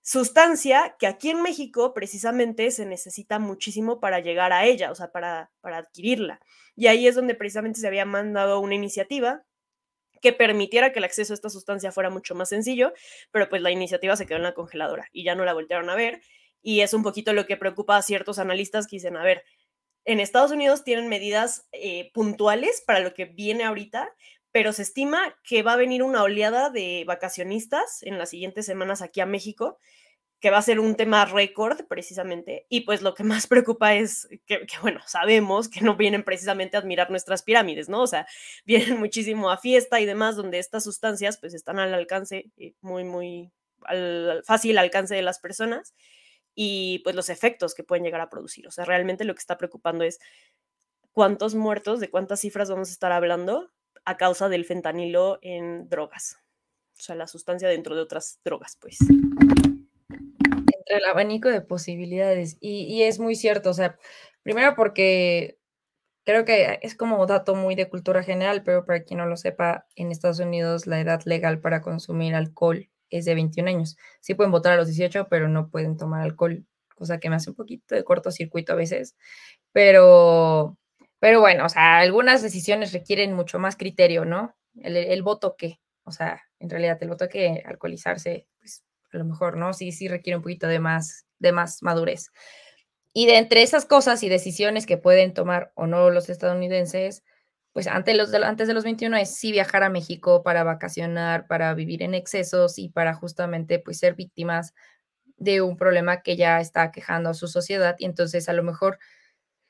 Sustancia 0.01 0.95
que 0.97 1.07
aquí 1.07 1.29
en 1.29 1.41
México 1.41 1.93
precisamente 1.93 2.71
se 2.71 2.85
necesita 2.85 3.37
muchísimo 3.39 3.99
para 3.99 4.19
llegar 4.19 4.53
a 4.53 4.65
ella, 4.65 4.91
o 4.91 4.95
sea, 4.95 5.11
para, 5.11 5.51
para 5.61 5.77
adquirirla. 5.77 6.39
Y 6.75 6.87
ahí 6.87 7.07
es 7.07 7.15
donde 7.15 7.35
precisamente 7.35 7.79
se 7.79 7.87
había 7.87 8.05
mandado 8.05 8.59
una 8.59 8.75
iniciativa 8.75 9.43
que 10.21 10.33
permitiera 10.33 10.91
que 10.91 10.99
el 10.99 11.05
acceso 11.05 11.33
a 11.33 11.35
esta 11.35 11.49
sustancia 11.49 11.91
fuera 11.91 12.09
mucho 12.09 12.35
más 12.35 12.49
sencillo, 12.49 12.93
pero 13.31 13.49
pues 13.49 13.61
la 13.61 13.71
iniciativa 13.71 14.15
se 14.15 14.25
quedó 14.25 14.37
en 14.37 14.43
la 14.43 14.53
congeladora 14.53 15.07
y 15.11 15.23
ya 15.23 15.35
no 15.35 15.45
la 15.45 15.53
voltearon 15.53 15.89
a 15.89 15.95
ver 15.95 16.21
y 16.61 16.81
es 16.81 16.93
un 16.93 17.03
poquito 17.03 17.33
lo 17.33 17.45
que 17.45 17.57
preocupa 17.57 17.97
a 17.97 18.01
ciertos 18.01 18.39
analistas 18.39 18.87
que 18.87 18.97
dicen, 18.97 19.17
a 19.17 19.23
ver, 19.23 19.43
en 20.05 20.19
Estados 20.19 20.51
Unidos 20.51 20.83
tienen 20.83 21.07
medidas 21.07 21.67
eh, 21.71 22.11
puntuales 22.13 22.83
para 22.85 22.99
lo 22.99 23.13
que 23.13 23.25
viene 23.25 23.63
ahorita, 23.63 24.13
pero 24.59 24.73
se 24.73 24.81
estima 24.81 25.37
que 25.41 25.63
va 25.63 25.71
a 25.71 25.77
venir 25.77 26.03
una 26.03 26.21
oleada 26.21 26.69
de 26.69 27.05
vacacionistas 27.07 28.03
en 28.03 28.17
las 28.17 28.31
siguientes 28.31 28.65
semanas 28.65 29.01
aquí 29.01 29.21
a 29.21 29.25
México, 29.25 29.77
que 30.41 30.49
va 30.49 30.57
a 30.57 30.61
ser 30.61 30.81
un 30.81 30.95
tema 30.95 31.23
récord 31.23 31.85
precisamente. 31.87 32.65
Y 32.67 32.81
pues 32.81 33.01
lo 33.01 33.13
que 33.13 33.23
más 33.23 33.47
preocupa 33.47 33.95
es 33.95 34.27
que, 34.45 34.67
bueno, 34.81 34.99
sabemos 35.05 35.69
que 35.69 35.79
no 35.79 35.95
vienen 35.95 36.25
precisamente 36.25 36.75
a 36.75 36.81
admirar 36.81 37.09
nuestras 37.09 37.41
pirámides, 37.41 37.87
¿no? 37.87 38.01
O 38.01 38.07
sea, 38.07 38.27
vienen 38.65 38.99
muchísimo 38.99 39.49
a 39.49 39.55
fiesta 39.55 40.01
y 40.01 40.05
demás, 40.05 40.35
donde 40.35 40.59
estas 40.59 40.83
sustancias 40.83 41.37
pues 41.39 41.53
están 41.53 41.79
al 41.79 41.93
alcance, 41.93 42.51
eh, 42.57 42.73
muy, 42.81 43.05
muy 43.05 43.53
al 43.85 44.43
fácil 44.45 44.77
alcance 44.77 45.15
de 45.15 45.21
las 45.21 45.39
personas 45.39 45.93
y 46.53 46.99
pues 47.05 47.15
los 47.15 47.29
efectos 47.29 47.73
que 47.73 47.85
pueden 47.85 48.03
llegar 48.03 48.19
a 48.19 48.29
producir. 48.29 48.67
O 48.67 48.71
sea, 48.71 48.83
realmente 48.83 49.23
lo 49.23 49.33
que 49.35 49.39
está 49.39 49.57
preocupando 49.57 50.03
es 50.03 50.19
cuántos 51.13 51.55
muertos, 51.55 52.01
de 52.01 52.09
cuántas 52.09 52.41
cifras 52.41 52.69
vamos 52.69 52.89
a 52.89 52.91
estar 52.91 53.13
hablando 53.13 53.71
a 54.09 54.17
causa 54.17 54.49
del 54.49 54.65
fentanilo 54.65 55.37
en 55.43 55.87
drogas. 55.87 56.39
O 56.97 57.01
sea, 57.01 57.13
la 57.15 57.27
sustancia 57.27 57.69
dentro 57.69 57.95
de 57.95 58.01
otras 58.01 58.39
drogas, 58.43 58.75
pues. 58.81 58.97
Entre 60.09 60.97
el 60.97 61.05
abanico 61.05 61.47
de 61.47 61.61
posibilidades. 61.61 62.57
Y, 62.59 63.03
es 63.03 63.19
muy 63.19 63.35
cierto, 63.35 63.69
o 63.69 63.73
sea, 63.73 63.99
primero 64.41 64.73
porque 64.75 65.59
creo 66.25 66.43
que 66.43 66.79
es 66.81 66.95
como 66.95 67.23
dato 67.27 67.53
muy 67.53 67.75
de 67.75 67.87
cultura 67.87 68.23
general, 68.23 68.63
pero 68.63 68.83
para 68.83 69.03
quien 69.03 69.19
no 69.19 69.27
lo 69.27 69.37
sepa, 69.37 69.85
en 69.95 70.11
Estados 70.11 70.39
Unidos 70.39 70.87
la 70.87 70.99
edad 70.99 71.21
legal 71.25 71.61
para 71.61 71.81
consumir 71.81 72.33
alcohol 72.33 72.89
es 73.11 73.25
de 73.25 73.35
21 73.35 73.69
años. 73.69 73.95
Sí 74.21 74.33
pueden 74.33 74.51
votar 74.51 74.73
a 74.73 74.77
los 74.77 74.87
18, 74.87 75.27
pero 75.29 75.49
no 75.49 75.69
pueden 75.69 75.97
tomar 75.97 76.23
alcohol, 76.23 76.65
cosa 76.95 77.19
que 77.19 77.29
me 77.29 77.35
hace 77.35 77.51
un 77.51 77.55
poquito 77.55 77.93
de 77.93 78.03
cortocircuito 78.03 78.73
a 78.73 78.75
veces. 78.75 79.15
Pero, 79.71 80.78
pero 81.19 81.41
bueno, 81.41 81.65
o 81.65 81.69
sea, 81.69 81.99
algunas 81.99 82.41
decisiones 82.41 82.93
requieren 82.93 83.33
mucho 83.33 83.59
más 83.59 83.75
criterio, 83.75 84.25
¿no? 84.25 84.55
El, 84.81 85.21
voto 85.21 85.55
qué, 85.57 85.79
o 86.03 86.11
sea, 86.11 86.41
en 86.59 86.69
realidad 86.69 86.97
el 87.01 87.09
voto 87.09 87.27
que 87.27 87.61
alcoholizarse, 87.65 88.47
pues 88.59 88.83
a 89.11 89.17
lo 89.17 89.25
mejor, 89.25 89.57
¿no? 89.57 89.73
Sí, 89.73 89.91
sí 89.91 90.07
requiere 90.07 90.37
un 90.37 90.43
poquito 90.43 90.67
de 90.67 90.79
más, 90.79 91.25
de 91.39 91.51
más 91.51 91.83
madurez. 91.83 92.31
Y 93.13 93.25
de 93.25 93.37
entre 93.37 93.63
esas 93.63 93.85
cosas 93.85 94.23
y 94.23 94.29
decisiones 94.29 94.85
que 94.85 94.97
pueden 94.97 95.33
tomar 95.33 95.71
o 95.75 95.87
no 95.87 96.09
los 96.09 96.29
estadounidenses, 96.29 97.23
pues 97.73 97.87
antes, 97.87 98.15
los 98.15 98.31
de, 98.31 98.39
de 98.39 98.73
los 98.73 98.83
21 98.83 99.17
es 99.17 99.35
sí 99.35 99.51
viajar 99.51 99.83
a 99.83 99.89
México 99.89 100.43
para 100.43 100.63
vacacionar, 100.63 101.47
para 101.47 101.73
vivir 101.73 102.03
en 102.03 102.13
excesos 102.13 102.79
y 102.79 102.89
para 102.89 103.13
justamente 103.13 103.79
pues 103.79 103.99
ser 103.99 104.15
víctimas 104.15 104.73
de 105.37 105.61
un 105.61 105.77
problema 105.77 106.21
que 106.21 106.35
ya 106.35 106.59
está 106.59 106.91
quejando 106.91 107.29
a 107.29 107.33
su 107.33 107.47
sociedad 107.47 107.95
y 107.99 108.05
entonces 108.05 108.49
a 108.49 108.53
lo 108.53 108.63
mejor 108.63 108.99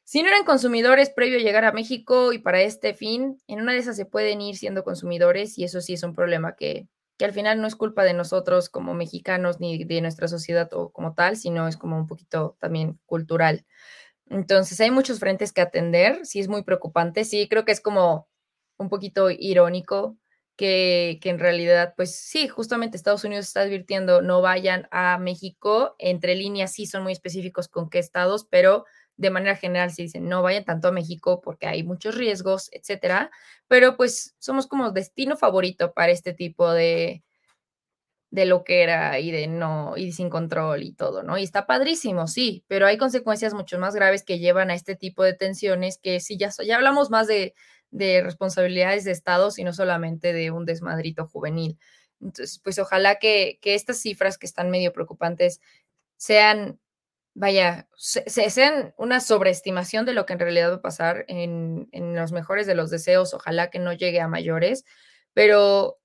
si 0.10 0.24
no 0.24 0.30
eran 0.30 0.44
consumidores 0.44 1.12
previo 1.12 1.38
a 1.38 1.42
llegar 1.44 1.66
a 1.66 1.72
México 1.72 2.34
y 2.34 2.40
para 2.40 2.62
este 2.62 2.96
fin, 2.96 3.40
en 3.46 3.62
una 3.62 3.74
de 3.74 3.78
esas 3.78 3.96
se 3.96 4.08
pueden 4.08 4.42
ir 4.42 4.58
siendo 4.58 4.84
consumidores 4.84 5.56
y 5.60 5.66
eso 5.66 5.82
sí 5.82 5.94
es 5.94 6.02
un 6.02 6.16
problema 6.16 6.56
que, 6.56 6.88
que 7.20 7.26
al 7.26 7.32
final 7.32 7.62
no 7.62 7.68
es 7.68 7.76
culpa 7.76 8.04
de 8.04 8.16
nosotros 8.16 8.70
como 8.70 8.96
mexicanos 8.96 9.60
ni 9.60 9.84
de 9.84 10.02
nuestra 10.02 10.28
sociedad 10.28 10.68
o 10.74 10.90
como 10.90 11.14
tal, 11.14 11.38
sino 11.38 11.68
es 11.68 11.78
como 11.78 11.96
un 11.96 12.08
poquito 12.08 12.58
también 12.60 13.00
cultural. 13.06 13.68
Entonces 14.32 14.82
hay 14.82 14.90
muchos 14.90 15.20
frentes 15.20 15.54
que 15.54 15.62
atender, 15.62 16.26
sí 16.26 16.40
es 16.40 16.48
muy 16.48 16.64
preocupante, 16.64 17.24
sí 17.24 17.48
creo 17.48 17.64
que 17.64 17.72
es 17.72 17.80
como 17.80 18.28
un 18.80 18.90
poquito 18.90 19.30
irónico 19.30 20.18
que, 20.56 21.20
que, 21.22 21.30
en 21.30 21.38
realidad, 21.38 21.94
pues 21.96 22.16
sí, 22.16 22.48
justamente 22.48 22.98
Estados 22.98 23.26
Unidos 23.26 23.46
está 23.46 23.62
advirtiendo 23.62 24.24
no 24.24 24.42
vayan 24.42 24.88
a 24.90 25.20
México, 25.20 25.94
entre 26.00 26.34
líneas 26.34 26.74
sí 26.74 26.88
son 26.88 27.04
muy 27.04 27.12
específicos 27.12 27.68
con 27.68 27.92
qué 27.92 28.00
estados, 28.00 28.48
pero 28.50 28.86
de 29.20 29.30
manera 29.32 29.56
general 29.58 29.92
se 29.92 30.04
dicen 30.04 30.30
no 30.30 30.42
vayan 30.42 30.64
tanto 30.64 30.88
a 30.88 30.92
México 30.94 31.42
porque 31.42 31.68
hay 31.68 31.84
muchos 31.84 32.16
riesgos, 32.16 32.70
etcétera, 32.72 33.32
pero 33.68 33.98
pues 33.98 34.36
somos 34.40 34.66
como 34.66 34.92
destino 34.92 35.36
favorito 35.36 35.92
para 35.94 36.14
este 36.14 36.34
tipo 36.34 36.72
de, 36.72 37.22
de 38.32 38.46
lo 38.46 38.64
que 38.64 38.82
era 38.82 39.20
y 39.20 39.32
de 39.32 39.48
no, 39.48 39.98
y 39.98 40.14
sin 40.14 40.30
control 40.30 40.84
y 40.84 40.94
todo, 40.94 41.22
¿no? 41.22 41.38
Y 41.38 41.44
está 41.44 41.68
padrísimo, 41.68 42.28
sí, 42.28 42.64
pero 42.68 42.88
hay 42.88 42.98
consecuencias 42.98 43.54
mucho 43.54 43.78
más 43.78 43.94
graves 43.94 44.24
que 44.24 44.40
llevan 44.40 44.70
a 44.70 44.76
este 44.76 44.96
tipo 44.96 45.24
de 45.24 45.34
tensiones 45.34 45.98
que 45.98 46.22
sí, 46.22 46.38
ya, 46.38 46.50
ya 46.66 46.78
hablamos 46.78 47.10
más 47.10 47.28
de, 47.28 47.54
de 47.92 48.22
responsabilidades 48.24 49.04
de 49.04 49.12
Estados 49.12 49.60
y 49.60 49.66
no 49.66 49.74
solamente 49.74 50.32
de 50.32 50.52
un 50.52 50.66
desmadrito 50.66 51.28
juvenil. 51.28 51.78
Entonces, 52.22 52.60
pues 52.64 52.80
ojalá 52.80 53.16
que, 53.16 53.60
que 53.62 53.76
estas 53.76 54.00
cifras 54.00 54.38
que 54.38 54.46
están 54.46 54.70
medio 54.70 54.94
preocupantes 54.94 55.60
sean, 56.18 56.80
vaya, 57.40 57.88
se, 57.96 58.50
sean 58.50 58.94
una 58.98 59.22
sobreestimación 59.22 60.06
de 60.06 60.12
lo 60.14 60.26
que 60.26 60.34
en 60.34 60.40
realidad 60.40 60.72
va 60.72 60.76
a 60.76 60.82
pasar 60.82 61.24
en, 61.30 61.88
en 61.94 62.14
los 62.14 62.34
mejores 62.34 62.68
de 62.68 62.76
los 62.76 62.90
deseos, 62.90 63.34
ojalá 63.34 63.70
que 63.70 63.80
no 63.80 63.94
llegue 63.94 64.20
a 64.20 64.28
mayores, 64.28 64.84
pero 65.34 65.99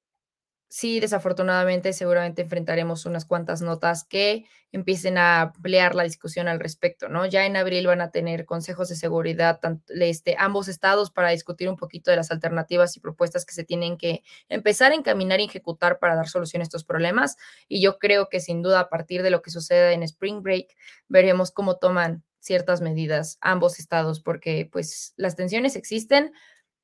sí, 0.75 0.99
desafortunadamente, 0.99 1.93
seguramente 1.93 2.43
enfrentaremos 2.43 3.07
unas 3.07 3.25
cuantas 3.25 3.63
notas 3.63 4.03
que 4.03 4.45
empiecen 4.73 5.19
a 5.19 5.43
ampliar 5.43 5.95
la 5.95 6.03
discusión 6.03 6.49
al 6.49 6.59
respecto, 6.59 7.09
¿no? 7.09 7.27
Ya 7.27 7.47
en 7.47 7.57
abril 7.57 7.87
van 7.87 8.01
a 8.01 8.11
tener 8.11 8.45
consejos 8.45 8.89
de 8.89 8.97
seguridad, 8.97 9.61
tanto, 9.61 9.95
este, 9.95 10.35
ambos 10.37 10.67
estados, 10.67 11.13
para 11.13 11.31
discutir 11.31 11.69
un 11.69 11.77
poquito 11.77 12.11
de 12.11 12.17
las 12.17 12.33
alternativas 12.33 12.97
y 12.97 13.01
propuestas 13.01 13.47
que 13.47 13.55
se 13.55 13.63
tienen 13.63 13.97
que 13.97 14.25
empezar 14.49 14.91
a 14.91 14.97
encaminar 14.97 15.39
y 15.39 15.45
ejecutar 15.45 16.01
para 16.01 16.17
dar 16.17 16.27
solución 16.27 16.61
a 16.61 16.65
estos 16.65 16.83
problemas. 16.83 17.37
Y 17.69 17.81
yo 17.81 18.01
creo 18.01 18.29
que 18.29 18.41
sin 18.41 18.61
duda, 18.61 18.81
a 18.81 18.89
partir 18.89 19.23
de 19.23 19.31
lo 19.31 19.43
que 19.43 19.53
suceda 19.53 19.93
en 19.93 20.03
Spring 20.03 20.43
Break, 20.43 20.75
veremos 21.07 21.53
cómo 21.53 21.77
toman 21.77 22.25
ciertas 22.41 22.81
medidas 22.81 23.39
ambos 23.41 23.79
estados, 23.79 24.19
porque 24.21 24.69
pues 24.73 25.15
las 25.17 25.37
tensiones 25.37 25.77
existen, 25.77 26.33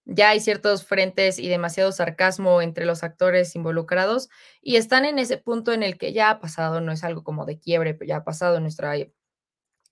ya 0.05 0.31
hay 0.31 0.41
ciertos 0.41 0.85
frentes 0.85 1.39
y 1.39 1.49
demasiado 1.49 1.93
sarcasmo 1.93 2.63
entre 2.63 2.85
los 2.85 3.03
actores 3.05 3.55
involucrados 3.57 4.29
y 4.61 4.77
están 4.77 5.05
en 5.05 5.19
ese 5.19 5.39
punto 5.39 5.73
en 5.73 5.83
el 5.83 5.99
que 5.99 6.13
ya 6.13 6.31
ha 6.31 6.41
pasado, 6.41 6.81
no 6.81 6.93
es 6.93 7.05
algo 7.05 7.23
como 7.25 7.47
de 7.47 7.59
quiebre, 7.59 7.95
pero 7.95 8.09
ya 8.09 8.17
ha 8.17 8.25
pasado 8.25 8.61
nuestra 8.61 8.95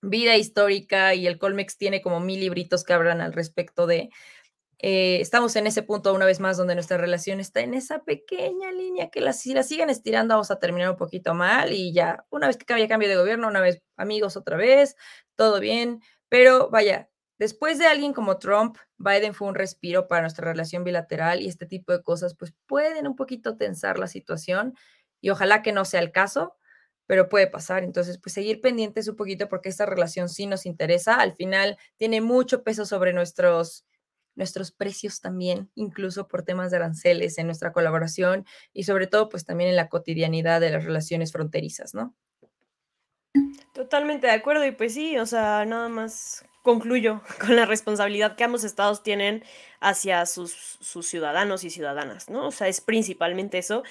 vida 0.01 0.37
histórica 0.37 1.13
y 1.15 1.27
el 1.27 1.37
Colmex 1.39 1.77
tiene 1.77 2.01
como 2.01 2.19
mil 2.19 2.39
libritos 2.39 2.83
que 2.83 2.93
hablan 2.93 3.21
al 3.21 3.33
respecto 3.33 3.85
de, 3.87 4.09
eh, 4.79 5.19
estamos 5.19 5.55
en 5.57 5.67
ese 5.67 5.83
punto 5.83 6.13
una 6.13 6.25
vez 6.25 6.39
más 6.39 6.55
donde 6.57 6.73
nuestra 6.73 6.97
relación 6.97 7.41
está 7.41 7.59
en 7.61 7.73
esa 7.73 8.03
pequeña 8.03 8.71
línea 8.71 9.09
que 9.09 9.19
la, 9.19 9.33
si 9.33 9.53
la 9.53 9.63
siguen 9.63 9.89
estirando 9.89 10.35
vamos 10.35 10.51
a 10.51 10.59
terminar 10.59 10.89
un 10.91 10.95
poquito 10.97 11.33
mal 11.33 11.73
y 11.73 11.93
ya, 11.93 12.25
una 12.29 12.47
vez 12.47 12.57
que 12.57 12.73
haya 12.73 12.87
cambio 12.87 13.09
de 13.09 13.17
gobierno, 13.17 13.47
una 13.49 13.59
vez 13.59 13.81
amigos 13.97 14.37
otra 14.37 14.55
vez, 14.55 14.95
todo 15.35 15.59
bien, 15.59 16.01
pero 16.29 16.69
vaya, 16.69 17.08
Después 17.39 17.79
de 17.79 17.87
alguien 17.87 18.11
como 18.11 18.37
Trump, 18.37 18.77
Biden 18.97 19.33
fue 19.33 19.47
un 19.47 19.55
respiro 19.55 20.09
para 20.09 20.21
nuestra 20.21 20.45
relación 20.45 20.83
bilateral 20.83 21.41
y 21.41 21.47
este 21.47 21.65
tipo 21.65 21.93
de 21.93 22.03
cosas 22.03 22.35
pues 22.35 22.53
pueden 22.67 23.07
un 23.07 23.15
poquito 23.15 23.55
tensar 23.55 23.97
la 23.97 24.07
situación 24.07 24.75
y 25.21 25.29
ojalá 25.29 25.61
que 25.61 25.71
no 25.71 25.85
sea 25.85 26.01
el 26.01 26.11
caso, 26.11 26.57
pero 27.05 27.29
puede 27.29 27.47
pasar. 27.47 27.83
Entonces, 27.85 28.19
pues 28.19 28.33
seguir 28.33 28.59
pendientes 28.59 29.07
un 29.07 29.15
poquito 29.15 29.47
porque 29.47 29.69
esta 29.69 29.85
relación 29.85 30.27
sí 30.27 30.47
nos 30.47 30.65
interesa. 30.65 31.15
Al 31.15 31.33
final 31.33 31.77
tiene 31.95 32.19
mucho 32.19 32.61
peso 32.63 32.85
sobre 32.85 33.13
nuestros 33.13 33.85
nuestros 34.35 34.71
precios 34.71 35.19
también, 35.19 35.69
incluso 35.75 36.27
por 36.27 36.43
temas 36.43 36.71
de 36.71 36.77
aranceles 36.77 37.37
en 37.37 37.45
nuestra 37.45 37.73
colaboración 37.73 38.45
y 38.71 38.83
sobre 38.83 39.07
todo 39.07 39.27
pues 39.27 39.43
también 39.43 39.69
en 39.69 39.75
la 39.75 39.89
cotidianidad 39.89 40.61
de 40.61 40.69
las 40.69 40.85
relaciones 40.85 41.33
fronterizas, 41.33 41.93
¿no? 41.93 42.15
Totalmente 43.73 44.27
de 44.27 44.33
acuerdo 44.33 44.65
y 44.65 44.71
pues 44.71 44.93
sí, 44.93 45.17
o 45.17 45.25
sea, 45.25 45.65
nada 45.65 45.89
más 45.89 46.45
concluyo 46.63 47.21
con 47.39 47.55
la 47.55 47.65
responsabilidad 47.65 48.35
que 48.35 48.43
ambos 48.43 48.63
estados 48.63 49.03
tienen 49.03 49.43
hacia 49.79 50.25
sus, 50.25 50.51
sus, 50.81 51.07
ciudadanos 51.07 51.63
y 51.63 51.69
ciudadanas, 51.69 52.29
¿no? 52.29 52.47
O 52.47 52.51
sea, 52.51 52.67
es 52.67 52.81
principalmente 52.81 53.57
eso. 53.57 53.83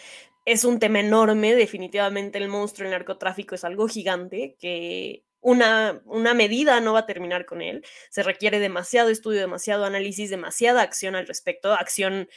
Es 0.44 0.64
un 0.64 0.78
tema 0.78 1.00
enorme, 1.00 1.54
definitivamente 1.54 2.38
el 2.38 2.48
monstruo 2.48 2.84
del 2.84 2.98
narcotráfico 2.98 3.54
es 3.54 3.64
algo 3.64 3.86
gigante 3.88 4.56
que 4.58 5.24
una, 5.40 6.00
una 6.04 6.34
medida 6.34 6.80
no 6.80 6.94
va 6.94 7.00
a 7.00 7.06
terminar 7.06 7.44
con 7.44 7.60
él. 7.62 7.84
Se 8.10 8.22
requiere 8.22 8.58
demasiado 8.58 9.10
estudio, 9.10 9.40
demasiado 9.40 9.84
análisis, 9.84 10.30
demasiada 10.30 10.82
acción 10.82 11.16
al 11.16 11.26
respecto, 11.26 11.74
acción 11.74 12.28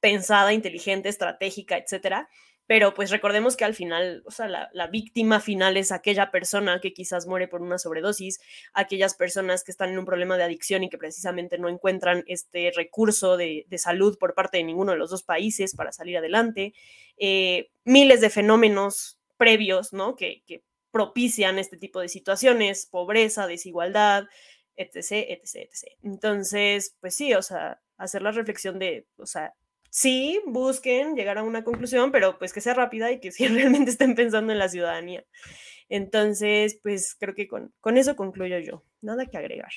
pensada, 0.00 0.52
inteligente, 0.52 1.08
estratégica, 1.08 1.76
etcétera 1.76 2.28
pero 2.66 2.94
pues 2.94 3.10
recordemos 3.10 3.56
que 3.56 3.64
al 3.64 3.74
final, 3.74 4.22
o 4.26 4.30
sea, 4.30 4.48
la, 4.48 4.86
víctima 4.88 5.40
final 5.40 5.76
es 5.76 5.92
aquella 5.92 6.30
persona 6.30 6.80
que 6.80 6.92
quizás 6.92 7.26
muere 7.26 7.46
por 7.48 7.62
una 7.62 7.78
sobredosis, 7.78 8.40
aquellas 8.72 9.14
personas 9.14 9.62
que 9.62 9.70
están 9.70 9.90
en 9.90 9.98
un 9.98 10.04
problema 10.04 10.36
de 10.36 10.44
adicción 10.44 10.82
y 10.82 10.88
que 10.88 10.98
precisamente 10.98 11.58
no 11.58 11.68
encuentran 11.68 12.24
este 12.26 12.72
recurso 12.74 13.36
de, 13.36 13.66
salud 13.76 14.18
por 14.18 14.34
parte 14.34 14.58
de 14.58 14.64
ninguno 14.64 14.92
de 14.92 14.98
los 14.98 15.10
dos 15.10 15.22
países 15.22 15.76
para 15.76 15.92
salir 15.92 16.16
adelante, 16.16 16.74
eh, 17.18 17.70
miles 17.84 18.20
de 18.20 18.30
fenómenos 18.30 19.18
previos, 19.36 19.92
¿no? 19.92 20.16
Que, 20.16 20.42
propician 20.92 21.58
este 21.58 21.76
tipo 21.76 22.00
de 22.00 22.08
situaciones, 22.08 22.86
pobreza, 22.86 23.46
desigualdad, 23.46 24.24
etc., 24.76 25.28
etc., 25.28 25.68
etc. 25.70 25.92
Entonces, 26.02 26.96
pues 27.00 27.14
sí, 27.14 27.34
o 27.34 27.42
sea, 27.42 27.82
hacer 27.98 28.22
la 28.22 28.30
reflexión 28.30 28.78
de, 28.78 29.06
o 29.18 29.26
sea, 29.26 29.52
sí 29.96 30.42
busquen 30.44 31.16
llegar 31.16 31.38
a 31.38 31.42
una 31.42 31.64
conclusión, 31.64 32.12
pero 32.12 32.38
pues 32.38 32.52
que 32.52 32.60
sea 32.60 32.74
rápida 32.74 33.10
y 33.10 33.18
que 33.18 33.32
sí 33.32 33.48
realmente 33.48 33.90
estén 33.90 34.14
pensando 34.14 34.52
en 34.52 34.58
la 34.58 34.68
ciudadanía. 34.68 35.24
Entonces, 35.88 36.78
pues 36.82 37.16
creo 37.18 37.34
que 37.34 37.48
con, 37.48 37.72
con 37.80 37.96
eso 37.96 38.14
concluyo 38.14 38.58
yo. 38.58 38.84
Nada 39.00 39.24
que 39.24 39.38
agregar. 39.38 39.70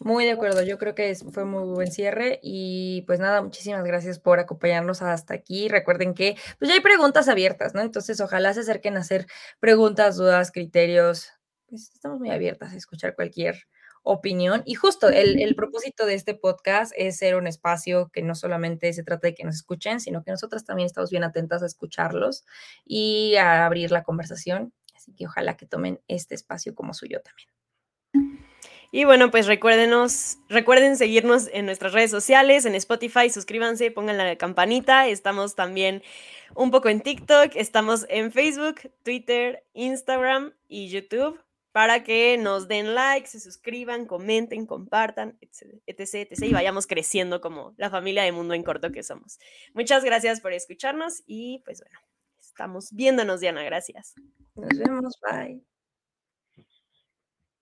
Muy 0.00 0.26
de 0.26 0.32
acuerdo, 0.32 0.62
yo 0.62 0.76
creo 0.76 0.94
que 0.94 1.14
fue 1.14 1.46
muy 1.46 1.62
buen 1.62 1.90
cierre 1.90 2.40
y 2.42 3.04
pues 3.06 3.20
nada, 3.20 3.40
muchísimas 3.40 3.84
gracias 3.84 4.18
por 4.18 4.38
acompañarnos 4.38 5.00
hasta 5.00 5.32
aquí. 5.32 5.68
Recuerden 5.68 6.12
que 6.12 6.36
pues 6.58 6.68
ya 6.68 6.74
hay 6.74 6.82
preguntas 6.82 7.28
abiertas, 7.28 7.74
¿no? 7.74 7.80
Entonces 7.80 8.20
ojalá 8.20 8.52
se 8.52 8.60
acerquen 8.60 8.98
a 8.98 9.00
hacer 9.00 9.26
preguntas, 9.60 10.16
dudas, 10.16 10.50
criterios. 10.50 11.30
Pues 11.68 11.90
estamos 11.94 12.18
muy 12.18 12.30
abiertas 12.30 12.74
a 12.74 12.76
escuchar 12.76 13.14
cualquier 13.14 13.66
opinión. 14.04 14.62
Y 14.66 14.74
justo 14.74 15.08
el, 15.08 15.54
propósito 15.56 16.06
de 16.06 16.14
este 16.14 16.34
podcast 16.34 16.92
es 16.96 17.16
ser 17.16 17.34
un 17.34 17.48
espacio 17.48 18.10
que 18.12 18.22
no 18.22 18.34
solamente 18.34 18.92
se 18.92 19.02
trata 19.02 19.28
de 19.28 19.34
que 19.34 19.44
nos 19.44 19.56
escuchen, 19.56 19.98
sino 19.98 20.22
que 20.22 20.30
nosotras 20.30 20.64
también 20.64 20.86
estamos 20.86 21.10
bien 21.10 21.24
atentas 21.24 21.62
a 21.62 21.66
escucharlos 21.66 22.44
y 22.84 23.34
a 23.36 23.66
abrir 23.66 23.90
la 23.90 24.04
conversación. 24.04 24.72
Así 24.94 25.12
que 25.14 25.26
ojalá 25.26 25.56
que 25.56 25.66
tomen 25.66 26.00
este 26.06 26.34
espacio 26.34 26.74
como 26.74 26.94
suyo 26.94 27.20
también. 27.22 27.48
Y 28.92 29.04
bueno, 29.04 29.32
pues 29.32 29.48
recuérdenos, 29.48 30.38
recuerden 30.48 30.96
seguirnos 30.96 31.48
en 31.52 31.66
nuestras 31.66 31.92
redes 31.92 32.12
sociales, 32.12 32.64
en 32.64 32.76
Spotify, 32.76 33.28
suscríbanse, 33.28 33.90
pongan 33.90 34.18
la 34.18 34.36
campanita. 34.36 35.08
Estamos 35.08 35.56
también 35.56 36.02
un 36.54 36.70
poco 36.70 36.88
en 36.88 37.00
TikTok, 37.00 37.56
estamos 37.56 38.06
en 38.08 38.30
Facebook, 38.30 38.92
Twitter, 39.02 39.64
Instagram 39.72 40.52
y 40.68 40.90
YouTube 40.90 41.43
para 41.74 42.04
que 42.04 42.38
nos 42.38 42.68
den 42.68 42.94
like, 42.94 43.26
se 43.26 43.40
suscriban, 43.40 44.06
comenten, 44.06 44.64
compartan, 44.64 45.36
etc, 45.40 45.74
etc, 45.86 46.30
etc, 46.30 46.42
y 46.44 46.52
vayamos 46.52 46.86
creciendo 46.86 47.40
como 47.40 47.74
la 47.78 47.90
familia 47.90 48.22
de 48.22 48.30
Mundo 48.30 48.54
en 48.54 48.62
Corto 48.62 48.92
que 48.92 49.02
somos. 49.02 49.40
Muchas 49.74 50.04
gracias 50.04 50.40
por 50.40 50.52
escucharnos 50.52 51.24
y 51.26 51.62
pues 51.64 51.80
bueno, 51.80 51.98
estamos 52.38 52.92
viéndonos, 52.92 53.40
Diana, 53.40 53.64
gracias. 53.64 54.14
Nos 54.54 54.78
vemos, 54.78 55.18
bye. 55.28 55.73